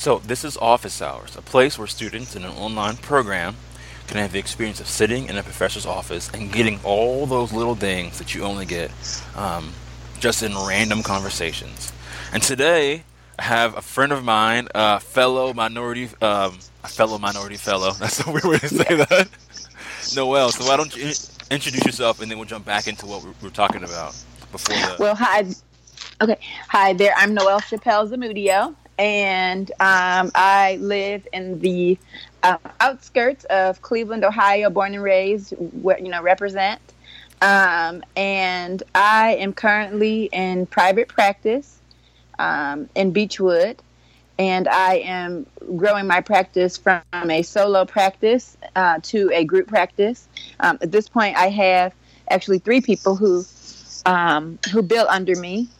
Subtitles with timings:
[0.00, 3.56] So, this is Office Hours, a place where students in an online program
[4.06, 7.74] can have the experience of sitting in a professor's office and getting all those little
[7.74, 8.90] things that you only get
[9.36, 9.74] um,
[10.18, 11.92] just in random conversations.
[12.32, 13.02] And today,
[13.38, 17.92] I have a friend of mine, a fellow minority, um, a fellow minority fellow.
[18.00, 19.28] That's a weird way to say that.
[20.16, 20.50] Noelle.
[20.50, 21.12] So why don't you
[21.50, 24.16] introduce yourself, and then we'll jump back into what we're, we're talking about
[24.50, 24.96] before the.
[24.98, 25.44] Well, hi.
[26.22, 26.38] Okay,
[26.68, 27.12] hi there.
[27.18, 31.98] I'm Noelle Chappelle Zamudio, and um, I live in the
[32.42, 34.68] uh, outskirts of Cleveland, Ohio.
[34.68, 36.80] Born and raised, what you know, represent.
[37.40, 41.78] Um, and I am currently in private practice
[42.38, 43.78] um, in Beachwood,
[44.38, 45.46] and I am
[45.76, 50.28] growing my practice from a solo practice uh, to a group practice.
[50.60, 51.94] Um, at this point, I have
[52.28, 53.44] actually three people who
[54.04, 55.70] um, who build under me.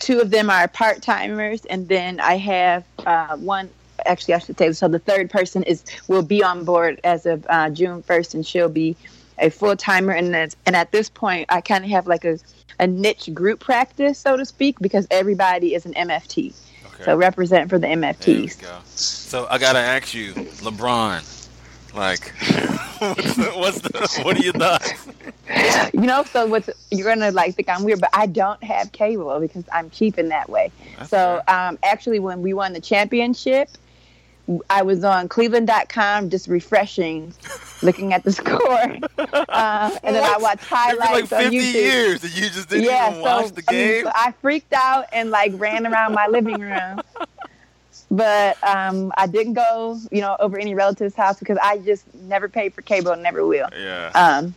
[0.00, 3.70] Two of them are part timers, and then I have uh, one.
[4.06, 4.88] Actually, I should say so.
[4.88, 8.68] The third person is will be on board as of uh, June first, and she'll
[8.68, 8.96] be
[9.38, 10.12] a full timer.
[10.12, 12.38] And and at this point, I kind of have like a
[12.80, 16.54] a niche group practice, so to speak, because everybody is an MFT.
[16.94, 17.04] Okay.
[17.04, 18.60] So represent for the MFTs.
[18.60, 18.78] Go.
[18.84, 21.33] So I gotta ask you, LeBron,
[21.94, 22.32] like,
[22.98, 24.92] what's, the, what's the, what are your thoughts?
[25.92, 29.38] You know, so what's you're gonna like think I'm weird, but I don't have cable
[29.40, 30.72] because I'm cheap in that way.
[30.98, 33.68] That's so um, actually, when we won the championship,
[34.68, 37.32] I was on Cleveland.com just refreshing,
[37.82, 38.58] looking at the score,
[39.18, 41.72] uh, and then I watched highlights like 50 on YouTube.
[41.72, 43.78] years and you just didn't yeah, even watch the game.
[43.78, 47.00] I, mean, so I freaked out and like ran around my living room,
[48.16, 52.48] but um, I didn't go, you know, over any relative's house because I just never
[52.48, 53.68] paid for cable and never will.
[53.72, 54.10] Yeah.
[54.14, 54.54] Um,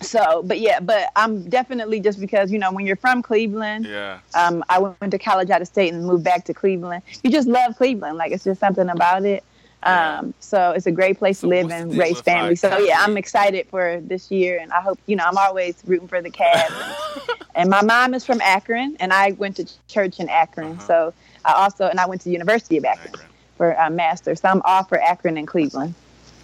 [0.00, 4.20] so but yeah but i'm definitely just because you know when you're from cleveland yeah
[4.34, 7.48] um i went to college out of state and moved back to cleveland you just
[7.48, 9.42] love cleveland like it's just something about it
[9.82, 10.18] yeah.
[10.18, 13.16] um so it's a great place so to live and raise family so yeah i'm
[13.16, 16.70] excited for this year and i hope you know i'm always rooting for the cavs
[17.18, 20.86] and, and, my mom is from akron and i went to church in akron uh-huh.
[20.86, 21.14] so
[21.44, 23.28] i also and i went to university of akron, akron.
[23.56, 25.94] for a master so i'm all for akron and cleveland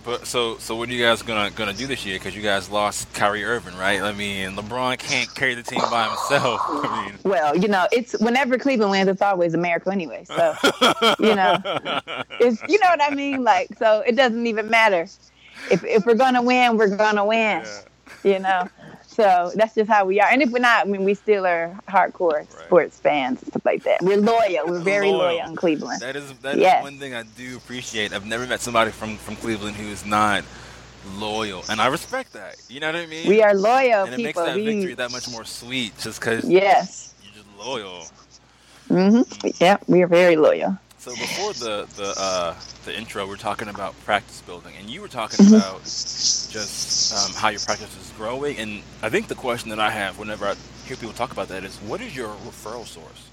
[0.04, 2.16] but so so what are you guys gonna gonna do this year?
[2.18, 4.02] Because you guys lost Kyrie Irving, right?
[4.02, 6.60] I mean, LeBron can't carry the team by himself.
[6.68, 10.24] I mean, well, you know, it's whenever Cleveland wins, it's always a miracle anyway.
[10.24, 10.54] So
[11.18, 11.56] you know,
[12.38, 13.44] it's you know what I mean.
[13.44, 15.06] Like, so it doesn't even matter
[15.70, 17.64] if if we're gonna win, we're gonna win.
[17.64, 17.80] Yeah.
[18.24, 18.68] You know.
[19.14, 20.28] So that's just how we are.
[20.28, 22.48] And if we're not, I mean, we still are hardcore right.
[22.48, 24.02] sports fans and stuff like that.
[24.02, 24.66] We're loyal.
[24.66, 26.00] We're very loyal, loyal in Cleveland.
[26.02, 26.80] That is that yes.
[26.80, 28.12] is one thing I do appreciate.
[28.12, 30.42] I've never met somebody from from Cleveland who is not
[31.16, 32.56] loyal, and I respect that.
[32.68, 33.28] You know what I mean?
[33.28, 34.64] We are loyal and it makes that we...
[34.64, 36.48] victory that much more sweet, just because.
[36.48, 37.14] Yes.
[37.22, 38.06] You're just loyal.
[38.88, 39.46] Mm-hmm.
[39.46, 39.60] Mm.
[39.60, 40.76] Yeah, we are very loyal.
[41.04, 42.54] So before the the uh,
[42.86, 45.56] the intro, we're talking about practice building, and you were talking mm-hmm.
[45.56, 48.56] about just um, how your practice is growing.
[48.56, 50.54] And I think the question that I have whenever I
[50.86, 53.28] hear people talk about that is, what is your referral source?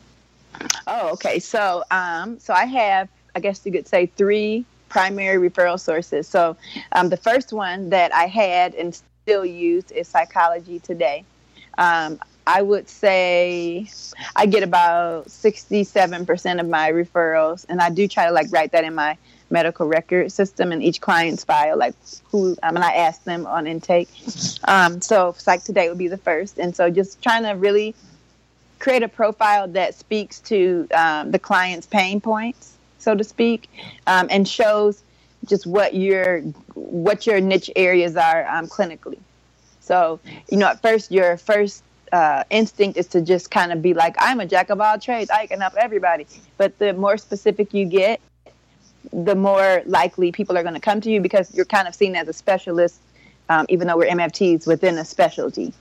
[0.86, 1.40] Oh, okay.
[1.40, 6.28] So, um, so I have, I guess you could say, three primary referral sources.
[6.28, 6.58] So,
[6.92, 8.94] um, the first one that I had and
[9.24, 11.24] still use is Psychology Today.
[11.78, 13.90] Um, I would say
[14.36, 18.84] I get about 67% of my referrals, and I do try to like write that
[18.84, 19.18] in my
[19.50, 21.94] medical record system in each client's file, like
[22.32, 24.10] who, I mean, I ask them on intake.
[24.64, 26.58] Um, so Psych Today would be the first.
[26.58, 27.94] And so just trying to really
[28.80, 33.70] create a profile that speaks to um, the client's pain points, so to speak,
[34.08, 35.04] um, and shows
[35.46, 36.42] just what your
[36.74, 39.20] what your niche areas are um, clinically.
[39.80, 40.20] So,
[40.50, 44.16] you know, at first, your first uh, instinct is to just kind of be like,
[44.20, 45.30] I'm a jack of all trades.
[45.30, 46.28] I can help everybody.
[46.58, 48.20] But the more specific you get,
[49.12, 52.16] the more likely people are going to come to you because you're kind of seen
[52.16, 53.00] as a specialist,
[53.50, 55.74] um, even though we're MFTs within a specialty.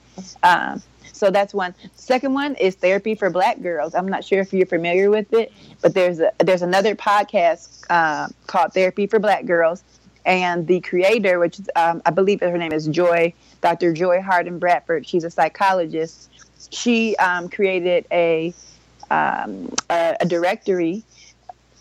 [0.43, 0.83] Um,
[1.13, 1.75] so that's one.
[1.97, 3.95] Second one is therapy for Black girls.
[3.95, 5.53] I'm not sure if you're familiar with it,
[5.83, 9.85] but there's a there's another podcast uh, called Therapy for Black Girls,
[10.25, 13.93] and the creator, which um, I believe her name is Joy Dr.
[13.93, 15.06] Joy Harden Bradford.
[15.06, 16.31] She's a psychologist.
[16.70, 18.55] She um, created a,
[19.11, 21.02] um, a, a directory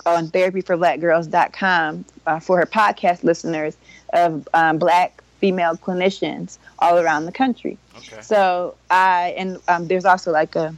[0.06, 3.78] on therapyforblackgirls.com uh, for her podcast listeners
[4.14, 7.78] of um, black female clinicians all around the country.
[7.98, 8.22] Okay.
[8.22, 10.76] So I and um, there's also like a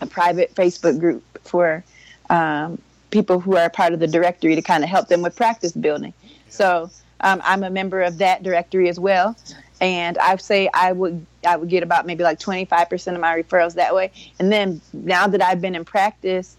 [0.00, 1.84] a private Facebook group for
[2.28, 2.78] um,
[3.10, 6.12] people who are part of the directory to kind of help them with practice building.
[6.52, 6.90] So
[7.20, 9.36] um, I'm a member of that directory as well
[9.82, 13.74] and I say I would I would get about maybe like 25% of my referrals
[13.74, 14.12] that way.
[14.38, 16.56] And then now that I've been in practice,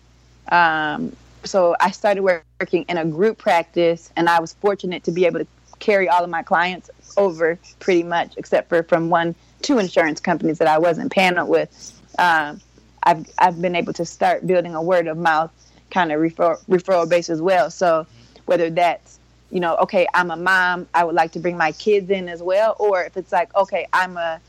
[0.52, 5.26] um, so I started working in a group practice, and I was fortunate to be
[5.26, 5.48] able to
[5.80, 10.58] carry all of my clients over pretty much, except for from one two insurance companies
[10.58, 11.94] that I wasn't paneled with.
[12.20, 12.60] Um,
[13.04, 15.52] I've I've been able to start building a word of mouth
[15.92, 17.72] kind of refer, referral base as well.
[17.72, 18.06] So
[18.48, 19.20] whether that's
[19.54, 22.42] you know, okay, I'm a mom, I would like to bring my kids in as
[22.42, 24.42] well, or if it's like, okay, I'm a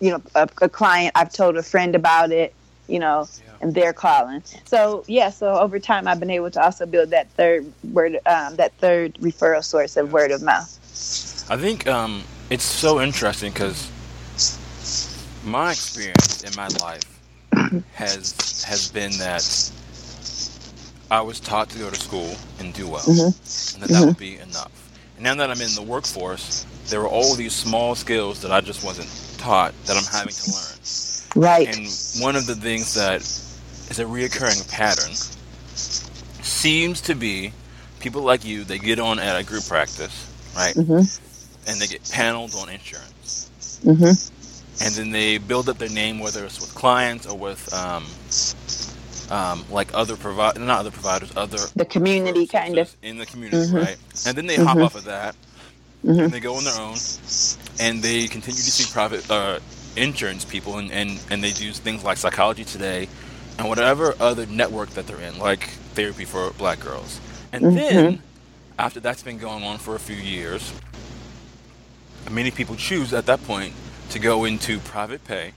[0.00, 2.54] you know a, a client, I've told a friend about it,
[2.86, 3.52] you know, yeah.
[3.60, 4.42] and they're calling.
[4.64, 8.56] So yeah, so over time, I've been able to also build that third word, um,
[8.56, 10.74] that third referral source of word of mouth.
[11.50, 13.90] I think um, it's so interesting because
[15.44, 17.04] my experience in my life
[17.92, 19.42] has has been that
[21.10, 23.74] I was taught to go to school and do well, mm-hmm.
[23.74, 24.06] and that that mm-hmm.
[24.08, 24.90] would be enough.
[25.16, 28.60] And now that I'm in the workforce, there are all these small skills that I
[28.60, 29.08] just wasn't
[29.38, 30.78] taught that I'm having to learn.
[31.36, 31.68] Right.
[31.68, 31.86] And
[32.22, 35.14] one of the things that is a reoccurring pattern
[35.74, 37.52] seems to be
[38.00, 38.64] people like you.
[38.64, 40.74] They get on at a group practice, right?
[40.74, 41.70] Mm-hmm.
[41.70, 43.50] And they get paneled on insurance.
[43.84, 44.34] Mm-hmm
[44.80, 48.04] and then they build up their name, whether it's with clients or with um,
[49.30, 53.56] um, like other providers, not other providers, other the community kind of in the community,
[53.56, 53.76] mm-hmm.
[53.76, 53.96] right?
[54.26, 54.66] And then they mm-hmm.
[54.66, 55.34] hop off of that,
[56.04, 56.20] mm-hmm.
[56.20, 56.96] and they go on their own,
[57.80, 59.58] and they continue to see private uh,
[59.96, 63.08] insurance people, and, and and they do things like Psychology Today,
[63.58, 67.20] and whatever other network that they're in, like Therapy for Black Girls,
[67.52, 67.76] and mm-hmm.
[67.76, 68.22] then
[68.78, 70.72] after that's been going on for a few years,
[72.30, 73.74] many people choose at that point
[74.10, 75.52] to go into private pay,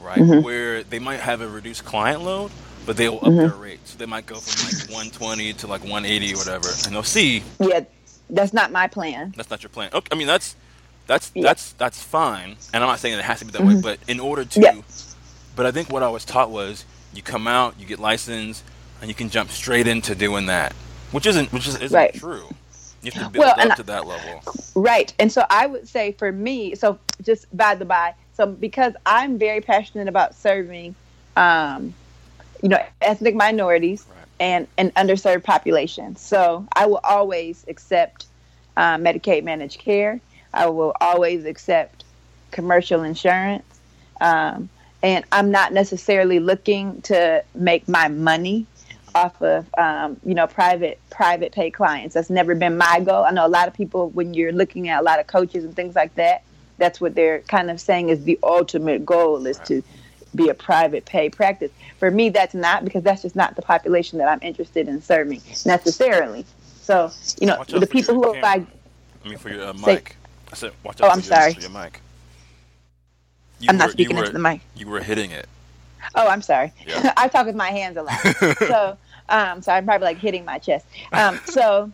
[0.00, 0.18] right?
[0.18, 0.44] Mm-hmm.
[0.44, 2.50] Where they might have a reduced client load,
[2.86, 3.36] but they'll up mm-hmm.
[3.36, 3.80] their rate.
[3.84, 7.42] So they might go from like 120 to like 180 or whatever, and they'll see.
[7.60, 7.84] Yeah,
[8.30, 9.34] that's not my plan.
[9.36, 9.90] That's not your plan.
[9.92, 10.56] Okay, I mean that's
[11.06, 11.42] that's yeah.
[11.42, 13.76] that's that's fine, and I'm not saying it has to be that mm-hmm.
[13.76, 14.80] way, but in order to, yeah.
[15.56, 16.84] but I think what I was taught was
[17.14, 18.64] you come out, you get licensed,
[19.00, 20.72] and you can jump straight into doing that,
[21.10, 22.14] which isn't which is, isn't right.
[22.14, 22.48] true.
[23.02, 24.42] You have to build well, up to that level.
[24.76, 25.12] Right.
[25.18, 29.38] And so I would say for me, so just by the by, so because I'm
[29.38, 30.94] very passionate about serving,
[31.36, 31.94] um,
[32.62, 34.26] you know, ethnic minorities right.
[34.40, 36.20] and, and underserved populations.
[36.20, 38.26] So I will always accept
[38.76, 40.20] uh, Medicaid managed care.
[40.54, 42.04] I will always accept
[42.50, 43.64] commercial insurance.
[44.20, 44.68] Um,
[45.02, 48.66] and I'm not necessarily looking to make my money
[49.14, 52.14] off of um, you know private private pay clients.
[52.14, 53.24] That's never been my goal.
[53.24, 55.74] I know a lot of people when you're looking at a lot of coaches and
[55.74, 56.42] things like that,
[56.78, 59.82] that's what they're kind of saying is the ultimate goal is to
[60.34, 61.70] be a private pay practice.
[61.98, 65.40] For me, that's not because that's just not the population that I'm interested in serving
[65.64, 66.44] necessarily.
[66.80, 68.66] So you know the people who are like.
[69.24, 70.16] I mean, for your uh, mic.
[70.50, 71.56] I said, watch out oh, I'm for sorry.
[71.60, 72.00] Your, mic.
[73.60, 74.60] You I'm were, not speaking were, into the mic.
[74.76, 75.48] You were hitting it.
[76.14, 76.72] Oh, I'm sorry.
[76.86, 77.12] Yeah.
[77.16, 78.18] I talk with my hands a lot.
[78.58, 78.98] so,
[79.28, 80.86] um, so I'm probably like hitting my chest.
[81.12, 81.90] Um, so,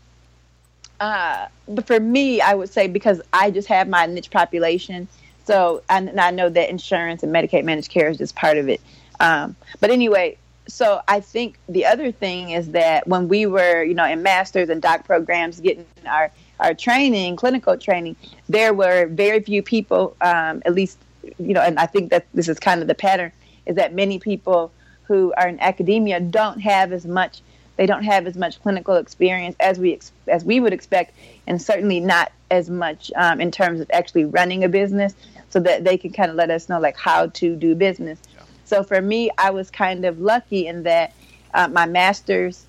[1.00, 5.06] uh, but for me, I would say because I just have my niche population.
[5.48, 8.68] So, and, and I know that insurance and Medicaid managed care is just part of
[8.68, 8.82] it.
[9.18, 10.36] Um, but anyway,
[10.66, 14.68] so I think the other thing is that when we were, you know, in masters
[14.68, 16.30] and doc programs getting our
[16.60, 18.14] our training, clinical training,
[18.50, 20.98] there were very few people, um, at least,
[21.38, 23.32] you know, and I think that this is kind of the pattern
[23.64, 24.70] is that many people
[25.04, 27.40] who are in academia don't have as much
[27.78, 31.14] they don't have as much clinical experience as we as we would expect,
[31.46, 35.14] and certainly not as much um, in terms of actually running a business,
[35.50, 38.18] so that they can kind of let us know like how to do business.
[38.34, 38.42] Yeah.
[38.64, 41.14] So for me, I was kind of lucky in that
[41.54, 42.66] uh, my master's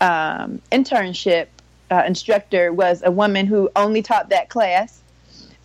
[0.00, 1.46] um, internship
[1.90, 5.00] uh, instructor was a woman who only taught that class,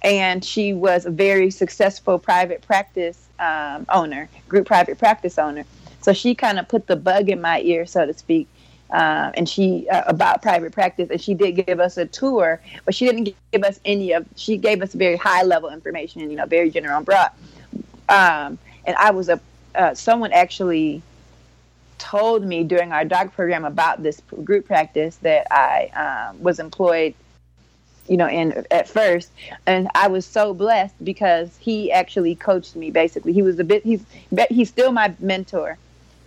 [0.04, 5.64] and she was a very successful private practice um, owner, group private practice owner.
[6.02, 8.48] So she kind of put the bug in my ear, so to speak,
[8.91, 12.96] uh, and she uh, about private practice, and she did give us a tour, but
[12.96, 14.25] she didn't give us any of.
[14.36, 17.32] She gave us very high level information, you know, very general and broad.
[18.10, 19.39] Um, and I was a
[19.75, 21.01] uh, someone actually
[21.98, 27.15] told me during our dog program about this group practice that I um, was employed
[28.08, 29.32] you know, in at first,
[29.65, 32.89] and I was so blessed because he actually coached me.
[32.89, 33.84] Basically, he was a bit.
[33.84, 34.03] He's
[34.50, 35.77] he's still my mentor,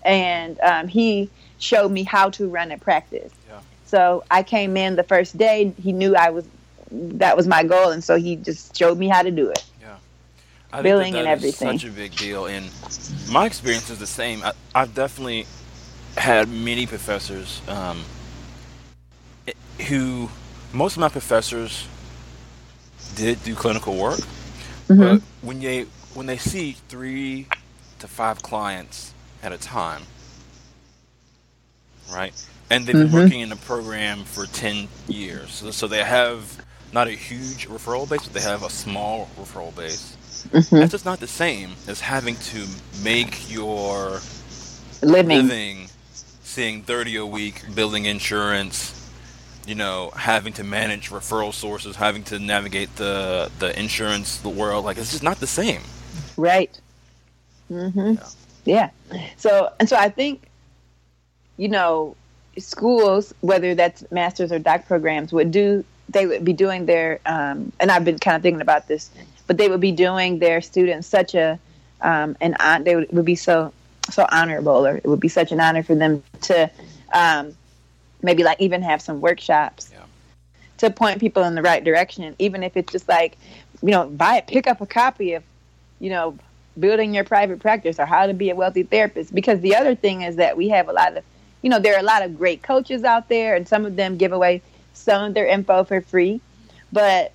[0.05, 3.33] and um, he showed me how to run a practice.
[3.49, 3.61] Yeah.
[3.87, 5.73] So I came in the first day.
[5.81, 6.47] He knew I was
[6.91, 9.65] that was my goal, and so he just showed me how to do it.
[9.81, 9.97] Yeah,
[10.73, 11.79] I billing that that and everything.
[11.79, 12.69] such a big deal, and
[13.31, 14.43] my experience is the same.
[14.43, 15.47] I, have definitely
[16.17, 18.03] had many professors um,
[19.89, 20.29] who
[20.73, 21.87] most of my professors
[23.15, 24.21] did do clinical work,
[24.89, 24.99] mm-hmm.
[24.99, 25.83] but when they
[26.15, 27.47] when they see three
[28.01, 30.03] to five clients at a time,
[32.13, 32.33] right?
[32.71, 33.17] And they've been mm-hmm.
[33.17, 35.51] working in the program for 10 years.
[35.51, 39.75] So, so, they have not a huge referral base, but they have a small referral
[39.75, 40.17] base.
[40.53, 40.77] Mm-hmm.
[40.77, 42.67] That's just not the same as having to
[43.03, 44.21] make your
[45.03, 45.47] living.
[45.49, 45.89] living
[46.43, 48.97] seeing 30 a week, building insurance,
[49.67, 54.85] you know, having to manage referral sources, having to navigate the the insurance the world.
[54.85, 55.83] Like it's just not the same.
[56.37, 56.79] Right.
[57.71, 58.15] Mm-hmm.
[58.65, 58.91] Yeah.
[59.13, 59.29] yeah.
[59.37, 60.50] So and so I think
[61.61, 62.17] you know
[62.59, 67.73] schools whether that's masters or doc programs would do they would be doing their um,
[67.79, 69.11] and I've been kind of thinking about this
[69.47, 71.59] but they would be doing their students such a
[72.01, 73.73] um, an on they would, would be so
[74.11, 76.71] so honorable or it would be such an honor for them to
[77.13, 77.55] um,
[78.23, 80.05] maybe like even have some workshops yeah.
[80.79, 83.37] to point people in the right direction, even if it's just like,
[83.83, 85.43] you know, buy it, pick up a copy of,
[85.99, 86.37] you know,
[86.79, 89.35] building your private practice or how to be a wealthy therapist.
[89.35, 91.25] Because the other thing is that we have a lot of,
[91.63, 94.17] you know, there are a lot of great coaches out there, and some of them
[94.17, 94.63] give away
[94.93, 96.41] some of their info for free,
[96.93, 97.35] but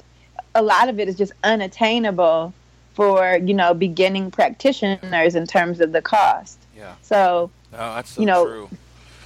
[0.53, 2.53] a lot of it is just unattainable
[2.93, 6.59] for you know beginning practitioners in terms of the cost.
[6.75, 6.95] Yeah.
[7.01, 8.69] So, oh, that's so you know, true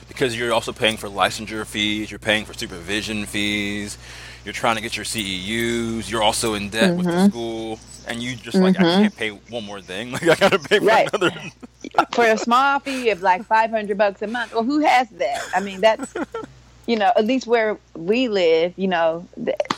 [0.09, 3.97] because you're also paying for licensure fees, you're paying for supervision fees,
[4.49, 6.97] you're trying to get your CEUs, you're also in debt mm-hmm.
[6.97, 7.29] with the mm-hmm.
[7.29, 8.83] school, and you just like mm-hmm.
[8.83, 11.07] I can't pay one more thing, like I gotta pay for right.
[11.13, 11.31] another.
[12.13, 14.51] for a small fee of like five hundred bucks a month.
[14.51, 15.47] Well, who has that?
[15.53, 16.15] I mean, that's
[16.89, 19.23] you know, at least where we live, you know,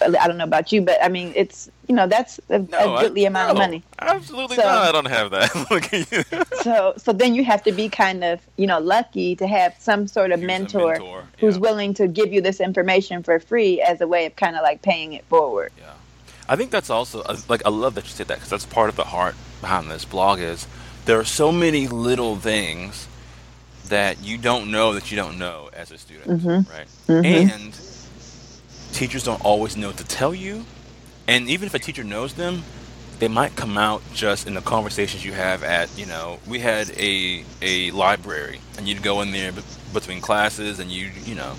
[0.01, 3.01] I don't know about you, but I mean, it's you know, that's a, no, a
[3.01, 3.83] goodly I, amount no, of money.
[3.99, 4.87] Absolutely so, not.
[4.87, 6.47] I don't have that.
[6.63, 10.07] so, so then you have to be kind of, you know, lucky to have some
[10.07, 11.61] sort of mentor, mentor, who's yeah.
[11.61, 14.81] willing to give you this information for free as a way of kind of like
[14.81, 15.73] paying it forward.
[15.77, 15.95] Yeah,
[16.47, 18.87] I think that's also uh, like I love that you said that because that's part
[18.87, 20.65] of the heart behind this blog is
[21.03, 23.09] there are so many little things
[23.91, 26.71] that you don't know that you don't know as a student, mm-hmm.
[26.71, 26.87] right?
[27.07, 27.25] Mm-hmm.
[27.25, 27.79] And
[28.93, 30.65] teachers don't always know to tell you.
[31.27, 32.63] And even if a teacher knows them,
[33.19, 36.89] they might come out just in the conversations you have at, you know, we had
[36.97, 39.51] a a library, and you'd go in there
[39.93, 41.53] between classes, and you you know,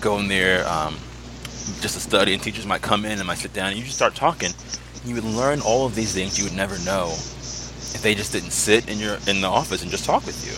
[0.00, 0.96] go in there um,
[1.80, 3.96] just to study, and teachers might come in and might sit down, and you just
[3.96, 4.50] start talking.
[5.04, 8.50] You would learn all of these things you would never know if they just didn't
[8.50, 10.56] sit in your in the office and just talk with you.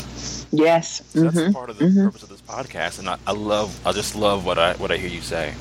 [0.51, 1.37] Yes, so mm-hmm.
[1.37, 2.05] that's part of the mm-hmm.
[2.05, 4.97] purpose of this podcast, and I, I, love, I just love what I what I
[4.97, 5.55] hear you say.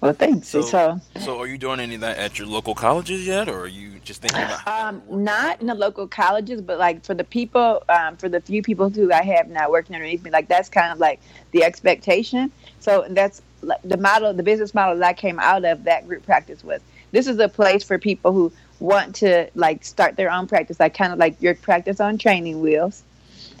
[0.00, 0.48] Well, thanks.
[0.48, 3.60] So, so, so, are you doing any of that at your local colleges yet, or
[3.60, 4.66] are you just thinking about?
[4.66, 8.62] Um, not in the local colleges, but like for the people, um, for the few
[8.62, 11.20] people who I have now working underneath me, like that's kind of like
[11.52, 12.50] the expectation.
[12.80, 16.24] So that's like the model, the business model that I came out of that group
[16.24, 16.80] practice was.
[17.12, 20.96] This is a place for people who want to like start their own practice, like
[20.96, 23.02] kind of like your practice on training wheels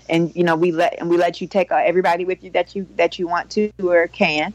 [0.08, 2.74] and you know we let and we let you take uh, everybody with you that
[2.74, 4.52] you that you want to or can.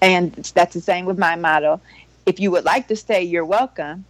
[0.00, 1.80] And that's the same with my model
[2.24, 4.04] if you would like to stay you're welcome.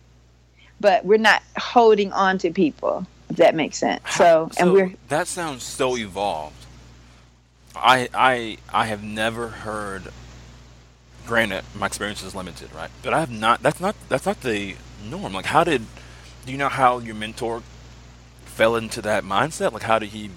[0.81, 4.03] But we're not holding on to people if that makes sense.
[4.15, 6.67] So, so and we're that sounds so evolved.
[7.75, 10.09] I i i have never heard
[11.27, 12.91] granted my experience is limited right?
[13.03, 14.77] But i have not that's not that's not the
[15.09, 15.33] norm.
[15.33, 15.83] Like how did
[16.47, 17.63] do you know how your mentor
[18.45, 19.73] fell into that mindset?
[19.73, 20.31] Like how did he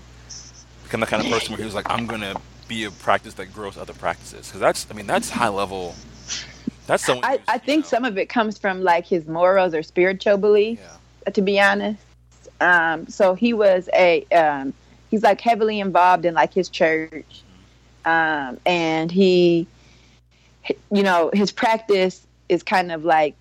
[1.00, 2.36] the kind of person where he was like, I'm gonna
[2.68, 4.48] be a practice that grows other practices?
[4.48, 5.96] Because that's, I mean, that's high level.
[6.88, 7.26] That's someone.
[7.26, 7.90] I, I think know.
[7.90, 10.82] some of it comes from like his morals or spiritual beliefs.
[10.84, 11.32] Yeah.
[11.32, 12.04] To be honest,
[12.60, 14.74] um, so he was a um,
[15.12, 17.44] he's like heavily involved in like his church,
[18.06, 19.68] um, and he,
[20.92, 23.36] you know, his practice is kind of like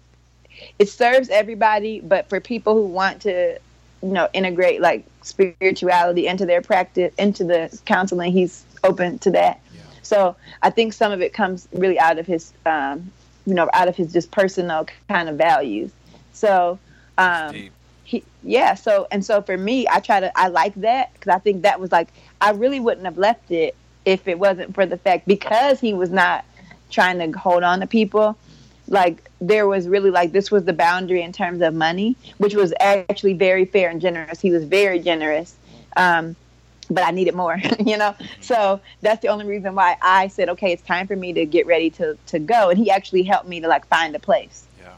[0.78, 3.58] it serves everybody, but for people who want to
[4.02, 9.60] you know integrate like spirituality into their practice into the counseling he's open to that.
[9.74, 9.82] Yeah.
[10.02, 13.10] so i think some of it comes really out of his um,
[13.46, 15.90] you know out of his just personal kind of values.
[16.32, 16.78] So
[17.18, 17.70] um,
[18.04, 21.38] he yeah so and so for me i try to i like that because i
[21.38, 22.08] think that was like
[22.40, 26.10] i really wouldn't have left it if it wasn't for the fact because he was
[26.10, 26.44] not
[26.90, 28.36] trying to hold on to people
[28.90, 32.74] like there was really like this was the boundary in terms of money, which was
[32.80, 34.40] actually very fair and generous.
[34.40, 35.56] He was very generous.
[35.96, 36.36] Um,
[36.90, 38.14] but I needed more, you know.
[38.40, 41.66] So that's the only reason why I said, okay, it's time for me to get
[41.66, 42.68] ready to to go.
[42.68, 44.66] And he actually helped me to like find a place.
[44.80, 44.96] Yeah.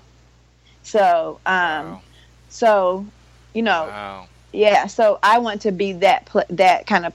[0.82, 2.02] So, um, wow.
[2.48, 3.06] so,
[3.52, 4.26] you know, wow.
[4.52, 4.86] yeah.
[4.86, 7.12] So I want to be that pl- that kind of.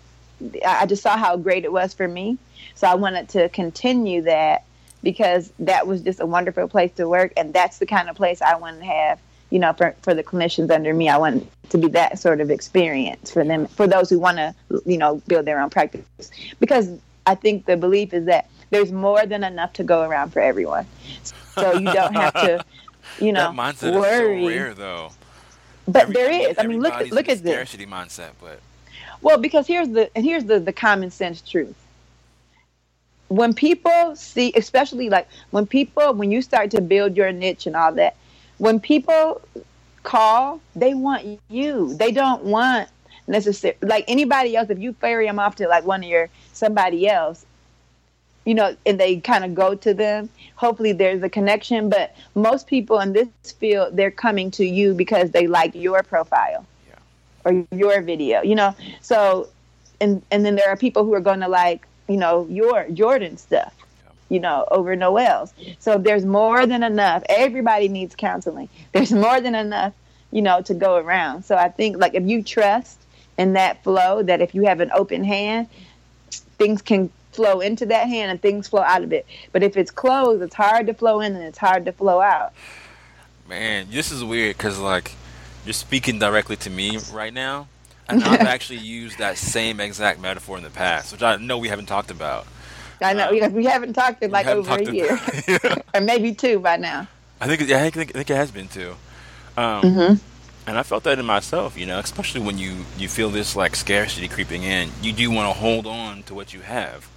[0.63, 2.38] I just saw how great it was for me,
[2.75, 4.66] so I wanted to continue that
[5.04, 8.42] because that was just a wonderful place to work and that's the kind of place
[8.42, 11.77] I want to have you know for, for the clinicians under me I want to
[11.77, 15.46] be that sort of experience for them for those who want to you know build
[15.46, 16.06] their own practice
[16.60, 16.89] because
[17.25, 20.86] I think the belief is that there's more than enough to go around for everyone.
[21.56, 22.63] So you don't have to,
[23.20, 24.42] you know, that worry.
[24.44, 25.12] so rare, though.
[25.88, 26.58] But Every- there is.
[26.60, 27.54] I mean, look look at this.
[27.54, 28.60] scarcity mindset, but
[29.22, 31.75] Well, because here's the and here's the the common sense truth.
[33.29, 37.75] When people see, especially like when people when you start to build your niche and
[37.75, 38.15] all that,
[38.57, 39.41] when people
[40.03, 41.93] call, they want you.
[41.96, 42.89] They don't want
[43.27, 44.69] necessarily like anybody else.
[44.69, 47.46] If you ferry them off to like one of your somebody else,
[48.46, 50.29] you know, and they kind of go to them.
[50.55, 51.89] Hopefully, there's a connection.
[51.89, 53.27] But most people in this
[53.60, 56.65] field, they're coming to you because they like your profile
[57.43, 58.74] or your video, you know.
[59.01, 59.50] So,
[60.00, 63.37] and and then there are people who are going to like, you know, your Jordan
[63.37, 63.73] stuff,
[64.29, 65.53] you know, over Noelle's.
[65.79, 67.23] So there's more than enough.
[67.29, 68.69] Everybody needs counseling.
[68.91, 69.93] There's more than enough,
[70.31, 71.43] you know, to go around.
[71.43, 72.99] So I think like if you trust
[73.37, 75.67] in that flow, that if you have an open hand,
[76.57, 79.25] things can flow into that hand and things flow out of it.
[79.51, 82.53] But if it's closed, it's hard to flow in and it's hard to flow out.
[83.47, 85.13] man, this is weird because like
[85.65, 87.67] you're speaking directly to me right now,
[88.09, 91.67] and I've actually used that same exact metaphor in the past, which I know we
[91.67, 92.47] haven't talked about.
[93.01, 96.59] I know Uh, we haven't talked in like over a year, about- or maybe two
[96.59, 97.07] by now.
[97.39, 98.95] I think, yeah, I think, I think it has been two.
[99.57, 100.15] Um, Mm-hmm.
[100.67, 103.73] And I felt that in myself, you know, especially when you you feel this like
[103.73, 104.91] scarcity creeping in.
[105.01, 107.07] You do want to hold on to what you have,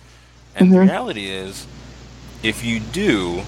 [0.54, 0.82] and the Mhm.
[0.88, 1.66] reality is,
[2.44, 3.42] if you do,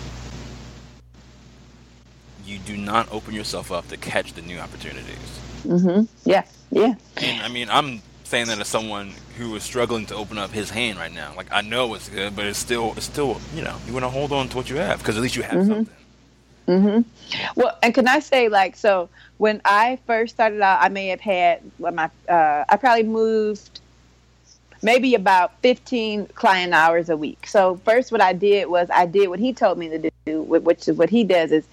[2.44, 5.38] you do not open yourself up to catch the new opportunities.
[5.64, 6.04] Mm-hmm.
[6.28, 6.42] Yeah,
[6.73, 10.50] yeah, And I mean, I'm saying that as someone who is struggling to open up
[10.50, 11.35] his hand right now.
[11.37, 14.09] Like I know it's good, but it's still, it's still, you know, you want to
[14.09, 15.67] hold on to what you have because at least you have Mhm.
[15.67, 15.97] something.
[16.67, 17.00] hmm
[17.57, 19.11] Well, and can I say like so?
[19.37, 23.81] When I first started out, I may have had my uh, I probably moved
[24.83, 27.47] maybe about 15 client hours a week.
[27.47, 30.88] So first, what I did was I did what he told me to do, which
[30.88, 31.64] is what he does is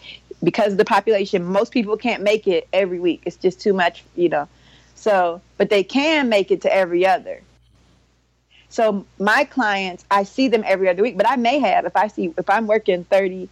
[0.43, 3.21] because of the population, most people can't make it every week.
[3.25, 4.47] It's just too much, you know.
[4.99, 7.41] So, but they can make it to every other.
[8.67, 12.07] So my clients, I see them every other week, but I may have if I
[12.07, 13.49] see if I'm working 30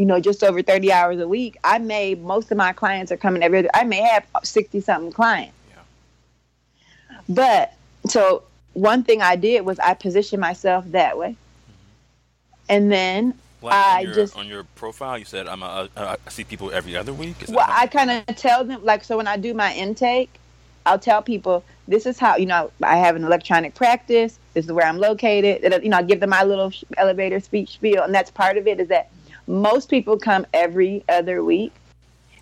[0.00, 3.18] you know, just over 30 hours a week, I may, most of my clients are
[3.18, 3.68] coming every, other.
[3.74, 5.52] I may have 60 something clients.
[5.68, 5.76] Yeah.
[7.28, 7.74] But
[8.06, 11.36] so one thing I did was I positioned myself that way.
[12.66, 16.44] And then, Like I your, just- on your profile, you said I'm a, uh, see
[16.44, 17.42] people every other week.
[17.42, 20.39] Is well, I kind of tell them, like, so when I do my intake,
[20.86, 24.38] I'll tell people, this is how, you know, I have an electronic practice.
[24.54, 25.62] This is where I'm located.
[25.82, 28.02] You know, I give them my little elevator speech spiel.
[28.02, 29.10] And that's part of it is that
[29.46, 31.72] most people come every other week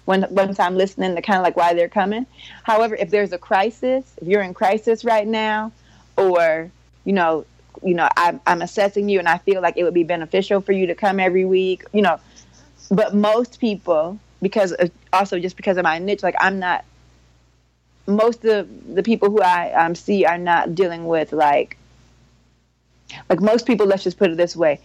[0.04, 2.26] when once I'm listening to kind of like why they're coming.
[2.62, 5.72] However, if there's a crisis, if you're in crisis right now,
[6.16, 6.70] or
[7.04, 7.44] you know,
[7.82, 10.72] you know, I'm, I'm assessing you and I feel like it would be beneficial for
[10.72, 12.18] you to come every week, you know.
[12.90, 14.74] But most people, because
[15.12, 16.84] also just because of my niche, like I'm not.
[18.08, 21.76] Most of the people who I um, see are not dealing with like.
[23.30, 24.80] Like most people, let's just put it this way,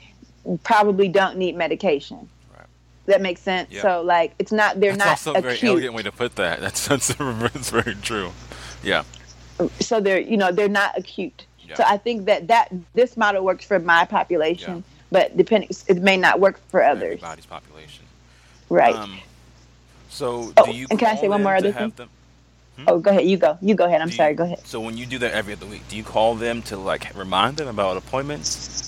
[0.63, 2.29] probably don't need medication.
[2.55, 2.65] Right.
[3.07, 3.69] That makes sense.
[3.69, 3.81] Yeah.
[3.81, 6.62] So like, it's not they're That's not also a very elegant way to put that.
[6.62, 8.31] That's that's, that's very true.
[8.81, 9.03] Yeah.
[9.79, 11.45] so they're you know they're not acute.
[11.59, 11.75] Yeah.
[11.75, 16.17] So I think that that this model works for my population, but depending it may
[16.17, 17.15] not work for others.
[17.15, 18.05] Everybody's population.
[18.69, 18.95] Right.
[18.95, 19.19] Um,
[20.09, 21.91] so Oh, do you and can I say one more other thing?
[21.95, 22.09] them-
[22.88, 23.25] oh, go ahead.
[23.25, 23.57] You go.
[23.62, 24.01] You go ahead.
[24.01, 24.33] I'm do you- sorry.
[24.33, 24.62] Go ahead.
[24.65, 27.57] So when you do that every other week, do you call them to like remind
[27.57, 28.88] them about appointments?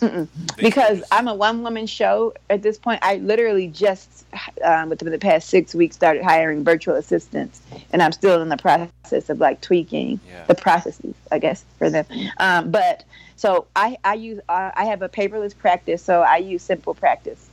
[0.57, 2.99] Because I'm a one woman show at this point.
[3.01, 4.25] I literally just
[4.63, 8.57] um, within the past six weeks started hiring virtual assistants, and I'm still in the
[8.57, 10.45] process of like tweaking Yeah.
[10.45, 12.05] the processes, I guess, for them.
[12.37, 13.03] Um, but
[13.35, 17.44] so I I use uh, I have a paperless practice, so I use Simple Practice.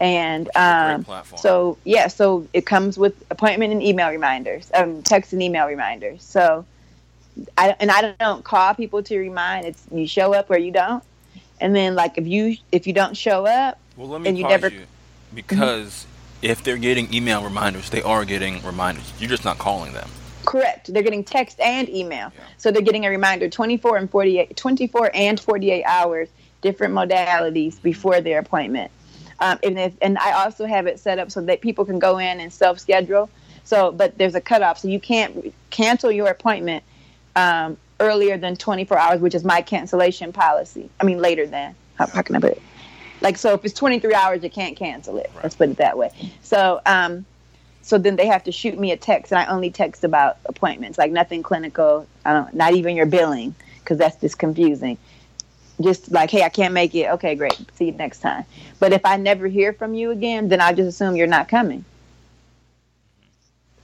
[0.00, 4.10] And Which is a great um, so yeah, so it comes with appointment and email
[4.10, 6.22] reminders, um, text and email reminders.
[6.22, 6.64] So
[7.56, 9.66] I and I don't call people to remind.
[9.66, 11.02] It's you show up or you don't.
[11.60, 14.46] And then like if you if you don't show up, Well, let me and you
[14.46, 14.86] never- you
[15.34, 16.06] because
[16.42, 19.12] if they're getting email reminders, they are getting reminders.
[19.18, 20.08] You're just not calling them.
[20.46, 22.32] correct, they're getting text and email.
[22.34, 22.44] Yeah.
[22.56, 26.28] So they're getting a reminder 24 and 48 24 and 48 hours
[26.62, 28.90] different modalities before their appointment.
[29.40, 32.18] Um, and if, and I also have it set up so that people can go
[32.18, 33.30] in and self schedule.
[33.64, 36.82] So, but there's a cutoff, so you can't cancel your appointment
[37.36, 40.88] um, earlier than 24 hours, which is my cancellation policy.
[41.00, 41.74] I mean, later than.
[41.96, 42.62] How, how can I put it?
[43.20, 45.30] Like, so if it's 23 hours, you can't cancel it.
[45.42, 46.10] Let's put it that way.
[46.42, 47.26] So, um,
[47.82, 50.98] so then they have to shoot me a text, and I only text about appointments,
[50.98, 52.06] like nothing clinical.
[52.24, 54.98] I don't, not even your billing, because that's just confusing.
[55.80, 57.10] Just like, hey, I can't make it.
[57.12, 57.58] Okay, great.
[57.74, 58.44] See you next time.
[58.80, 61.84] But if I never hear from you again, then I just assume you're not coming.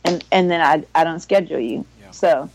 [0.04, 1.86] And and then I I don't schedule you.
[2.00, 2.10] Yeah.
[2.10, 2.50] So,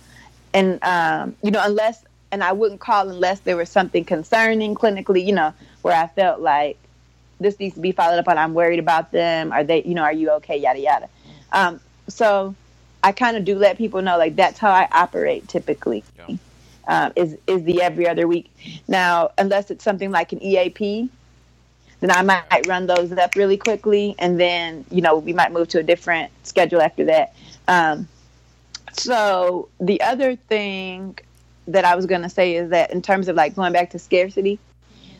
[0.53, 5.25] and um, you know, unless and I wouldn't call unless there was something concerning clinically,
[5.25, 6.77] you know, where I felt like
[7.39, 8.37] this needs to be followed up on.
[8.37, 9.51] I'm worried about them.
[9.51, 10.57] Are they, you know, are you okay?
[10.57, 11.09] Yada yada.
[11.51, 12.53] Um, so
[13.03, 16.03] I kind of do let people know like that's how I operate typically.
[16.17, 16.35] Yeah.
[16.89, 18.51] Um, is is the every other week.
[18.87, 21.07] Now, unless it's something like an EAP,
[21.99, 25.67] then I might run those up really quickly, and then you know we might move
[25.69, 27.35] to a different schedule after that.
[27.67, 28.07] Um,
[28.93, 31.19] so the other thing
[31.67, 33.99] that I was going to say is that in terms of like going back to
[33.99, 34.57] scarcity,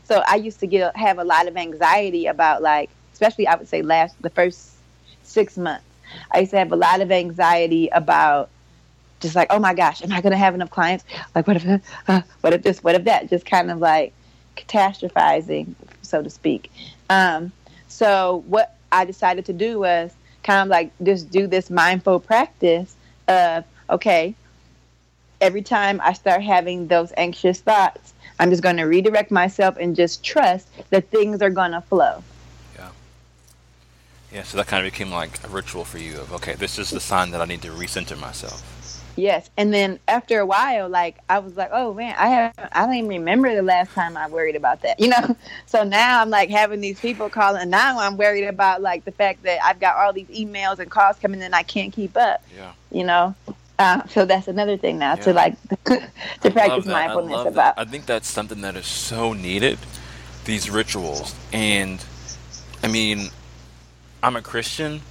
[0.05, 3.67] so I used to get have a lot of anxiety about like, especially I would
[3.67, 4.71] say last the first
[5.21, 5.85] six months,
[6.31, 8.49] I used to have a lot of anxiety about
[9.19, 11.03] just like, oh my gosh, am I going to have enough clients?
[11.35, 13.29] Like, what if, uh, what if this, what if that?
[13.29, 14.13] Just kind of like
[14.57, 16.71] catastrophizing, so to speak.
[17.09, 17.51] Um,
[17.87, 22.95] so what I decided to do was kind of like just do this mindful practice
[23.27, 24.35] of, okay,
[25.41, 29.95] every time I start having those anxious thoughts, I'm just going to redirect myself and
[29.95, 32.23] just trust that things are going to flow.
[32.75, 32.89] Yeah.
[34.33, 36.89] Yeah, so that kind of became like a ritual for you of, okay, this is
[36.89, 38.78] the sign that I need to recenter myself.
[39.19, 42.85] Yes, and then after a while, like I was like, oh man, I have I
[42.85, 45.35] don't even remember the last time I worried about that, you know.
[45.65, 47.61] So now I'm like having these people calling.
[47.61, 50.89] And now I'm worried about like the fact that I've got all these emails and
[50.89, 52.43] calls coming in, I can't keep up.
[52.55, 52.71] Yeah.
[52.91, 53.35] You know,
[53.77, 55.21] uh, so that's another thing now yeah.
[55.23, 55.55] to like
[55.85, 57.75] to practice mindfulness I about.
[57.75, 57.79] That.
[57.79, 59.79] I think that's something that is so needed.
[60.45, 62.03] These rituals, and
[62.81, 63.29] I mean,
[64.23, 65.01] I'm a Christian,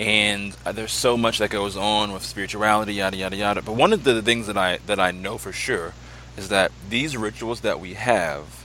[0.00, 3.62] and there's so much that goes on with spirituality, yada yada yada.
[3.62, 5.92] But one of the things that I that I know for sure
[6.38, 8.64] is that these rituals that we have,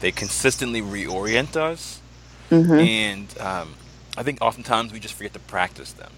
[0.00, 2.00] they consistently reorient us,
[2.50, 2.72] mm-hmm.
[2.72, 3.74] and um,
[4.16, 6.12] I think oftentimes we just forget to practice them.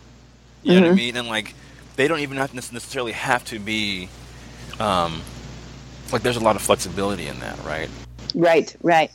[0.63, 0.75] You mm-hmm.
[0.75, 0.97] know what I mm-hmm.
[0.97, 1.17] mean?
[1.17, 1.55] And like
[1.97, 4.11] they don't even have to necessarily have to be
[4.79, 5.23] um,
[6.13, 7.89] like there's a lot of flexibility in that, right?
[8.35, 9.11] Right, right.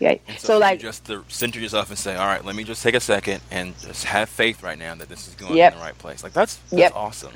[0.00, 0.22] Right.
[0.38, 2.94] so, so like just to center yourself and say, all right, let me just take
[2.94, 5.72] a second and just have faith right now that this is going yep.
[5.72, 6.22] in the right place.
[6.22, 6.92] Like that's that's yep.
[6.94, 7.34] awesome.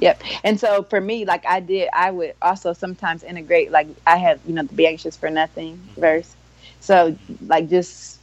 [0.00, 0.22] Yep.
[0.44, 4.40] And so for me, like I did, I would also sometimes integrate, like I have,
[4.46, 6.00] you know, the be anxious for nothing mm-hmm.
[6.00, 6.34] verse.
[6.80, 7.16] So
[7.46, 8.18] like just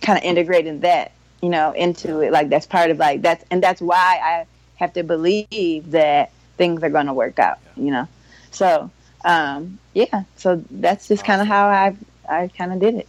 [0.00, 2.32] kind of integrating that, you know, into it.
[2.32, 6.82] Like that's part of like that's, and that's why I have to believe that things
[6.82, 8.08] are going to work out, you know?
[8.50, 8.90] So,
[9.24, 11.94] um, yeah, so that's just kind of how I,
[12.30, 13.08] I kind of did it.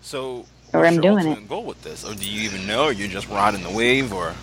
[0.00, 1.48] So, or I'm doing it.
[1.48, 2.84] Goal with this, or do you even know?
[2.84, 4.34] Or you're just riding the wave, or?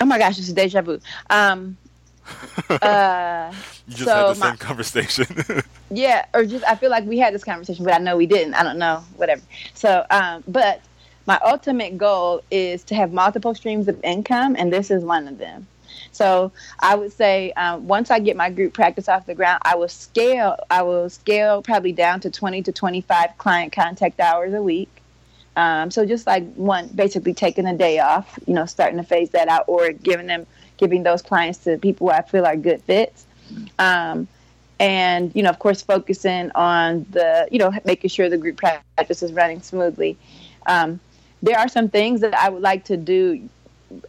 [0.00, 0.98] Oh my gosh, it's deja vu.
[1.30, 1.76] Um,
[2.68, 3.52] uh,
[3.86, 5.26] you just so had the same my, conversation.
[5.90, 8.54] yeah, or just I feel like we had this conversation, but I know we didn't.
[8.54, 9.42] I don't know, whatever.
[9.74, 10.80] So, um, but
[11.26, 15.38] my ultimate goal is to have multiple streams of income, and this is one of
[15.38, 15.66] them.
[16.12, 19.74] So I would say um, once I get my group practice off the ground, I
[19.76, 20.56] will scale.
[20.70, 24.90] I will scale probably down to 20 to 25 client contact hours a week.
[25.56, 29.30] Um, so just like one, basically taking a day off, you know, starting to phase
[29.30, 30.46] that out, or giving them,
[30.76, 33.26] giving those clients to people I feel are good fits.
[33.78, 34.28] Um,
[34.80, 39.22] and you know, of course, focusing on the, you know, making sure the group practice
[39.22, 40.16] is running smoothly.
[40.66, 41.00] Um,
[41.42, 43.48] there are some things that I would like to do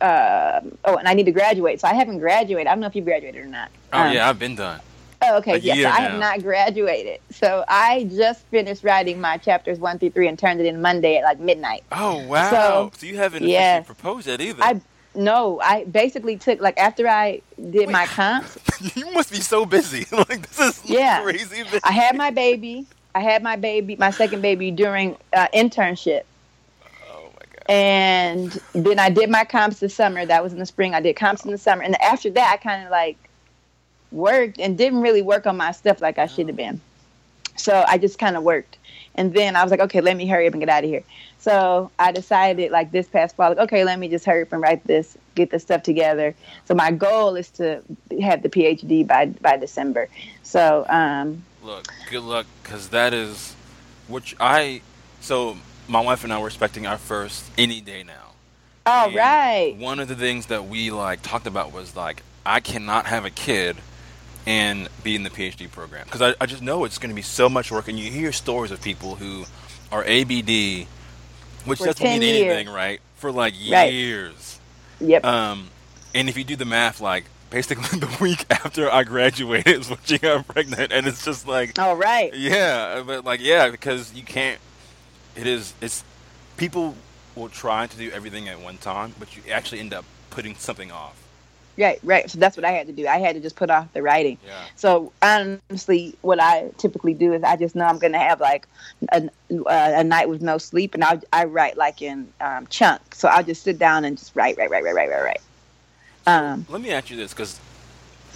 [0.01, 1.79] uh, oh, and I need to graduate.
[1.81, 2.67] So I haven't graduated.
[2.67, 3.69] I don't know if you graduated or not.
[3.91, 4.79] Oh um, yeah, I've been done.
[5.25, 5.57] Oh, okay.
[5.59, 7.21] Yeah, so I have not graduated.
[7.29, 11.17] So I just finished writing my chapters one through three and turned it in Monday
[11.17, 11.83] at like midnight.
[11.91, 12.49] Oh wow!
[12.49, 14.61] So, so you haven't yes, proposed yet either.
[14.61, 14.81] I
[15.15, 18.57] no, I basically took like after I did Wait, my comps.
[18.95, 20.05] you must be so busy.
[20.11, 21.21] like this is yeah.
[21.21, 21.63] crazy.
[21.83, 22.85] I had my baby.
[23.15, 26.23] I had my baby, my second baby during uh, internship.
[27.67, 30.25] And then I did my comps this summer.
[30.25, 30.93] That was in the spring.
[30.93, 31.83] I did comps in the summer.
[31.83, 33.17] And after that, I kind of like
[34.11, 36.81] worked and didn't really work on my stuff like I should have been.
[37.55, 38.77] So I just kind of worked.
[39.15, 41.03] And then I was like, okay, let me hurry up and get out of here.
[41.37, 44.61] So I decided, like this past fall, like, okay, let me just hurry up and
[44.61, 46.33] write this, get this stuff together.
[46.65, 47.83] So my goal is to
[48.21, 50.09] have the PhD by by December.
[50.41, 53.55] So um, look, good luck, because that is
[54.07, 54.81] which I.
[55.21, 58.31] So my wife and I were expecting our first any day now.
[58.85, 59.75] All and right.
[59.77, 63.29] One of the things that we like talked about was like I cannot have a
[63.29, 63.77] kid
[64.45, 67.21] and be in the PhD program because I, I just know it's going to be
[67.21, 67.87] so much work.
[67.87, 69.45] And you hear stories of people who
[69.91, 70.87] are ABD,
[71.65, 72.53] which for doesn't mean years.
[72.53, 72.99] anything, right?
[73.15, 74.59] For like years.
[74.99, 75.09] Right.
[75.09, 75.25] Yep.
[75.25, 75.69] Um,
[76.13, 79.99] and if you do the math, like basically the week after I graduated is when
[80.03, 84.23] she got pregnant, and it's just like, all right, yeah, but like yeah, because you
[84.23, 84.59] can't.
[85.35, 86.03] It is it's
[86.57, 86.95] people
[87.35, 90.91] will try to do everything at one time, but you actually end up putting something
[90.91, 91.19] off.
[91.75, 92.29] Right, right.
[92.29, 93.07] So that's what I had to do.
[93.07, 94.37] I had to just put off the writing.
[94.45, 94.65] Yeah.
[94.75, 98.67] So honestly, what I typically do is I just know I'm gonna have like
[99.11, 103.17] a, a night with no sleep, and I I write like in um, chunks.
[103.17, 105.41] So I'll just sit down and just write, write, write, write, write, write, write.
[106.27, 107.59] Um, Let me ask you this, because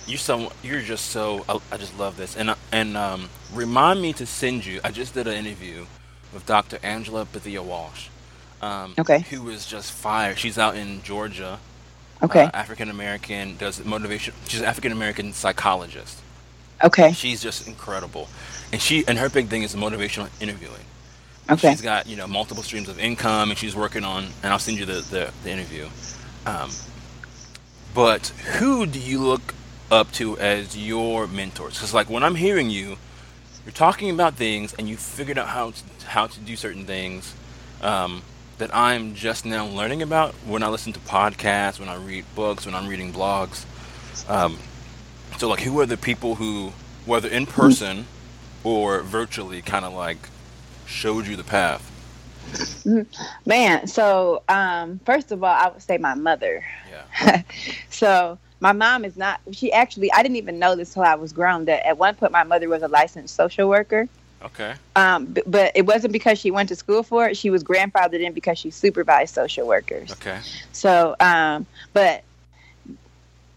[0.08, 4.14] you're so you're just so I, I just love this, and and um, remind me
[4.14, 4.82] to send you.
[4.84, 5.86] I just did an interview
[6.34, 6.80] with Dr.
[6.84, 8.08] Angela Bethia Walsh.
[8.62, 9.20] Um, Okay.
[9.30, 10.36] Who was just fire.
[10.36, 11.60] She's out in Georgia.
[12.24, 14.34] okay, Uh, African American does motivation.
[14.48, 16.20] She's an African American psychologist.
[16.84, 18.28] okay, She's just incredible,
[18.72, 20.86] and she and her big thing is motivational interviewing.
[21.50, 21.72] okay.
[21.72, 24.26] She's got you know multiple streams of income, and she's working on.
[24.44, 25.88] And I'll send you the the, the interview.
[26.46, 26.70] Um,
[27.94, 29.54] but who do you look
[29.92, 31.74] up to as your mentors?
[31.76, 32.98] Because like when I'm hearing you,
[33.68, 37.36] you're talking about things, and you figured out how to, how to do certain things
[37.82, 38.24] um,
[38.60, 42.66] that I'm just now learning about when I listen to podcasts, when I read books,
[42.66, 43.66] when I'm reading blogs.
[44.30, 44.58] Um,
[45.38, 46.72] so like, who are the people who,
[47.06, 48.06] whether in person
[48.64, 50.30] or virtually, kind of like
[50.86, 51.84] showed you the path?
[53.46, 56.64] Man, so um, first of all, I would say my mother.
[56.90, 57.42] Yeah.
[57.90, 59.40] so my mom is not.
[59.52, 61.66] She actually, I didn't even know this till I was grown.
[61.66, 64.08] That at one point my mother was a licensed social worker.
[64.42, 64.76] Okay.
[64.96, 67.38] Um, b- but it wasn't because she went to school for it.
[67.38, 70.12] She was grandfathered in because she supervised social workers.
[70.12, 70.40] Okay.
[70.72, 72.24] So, um, but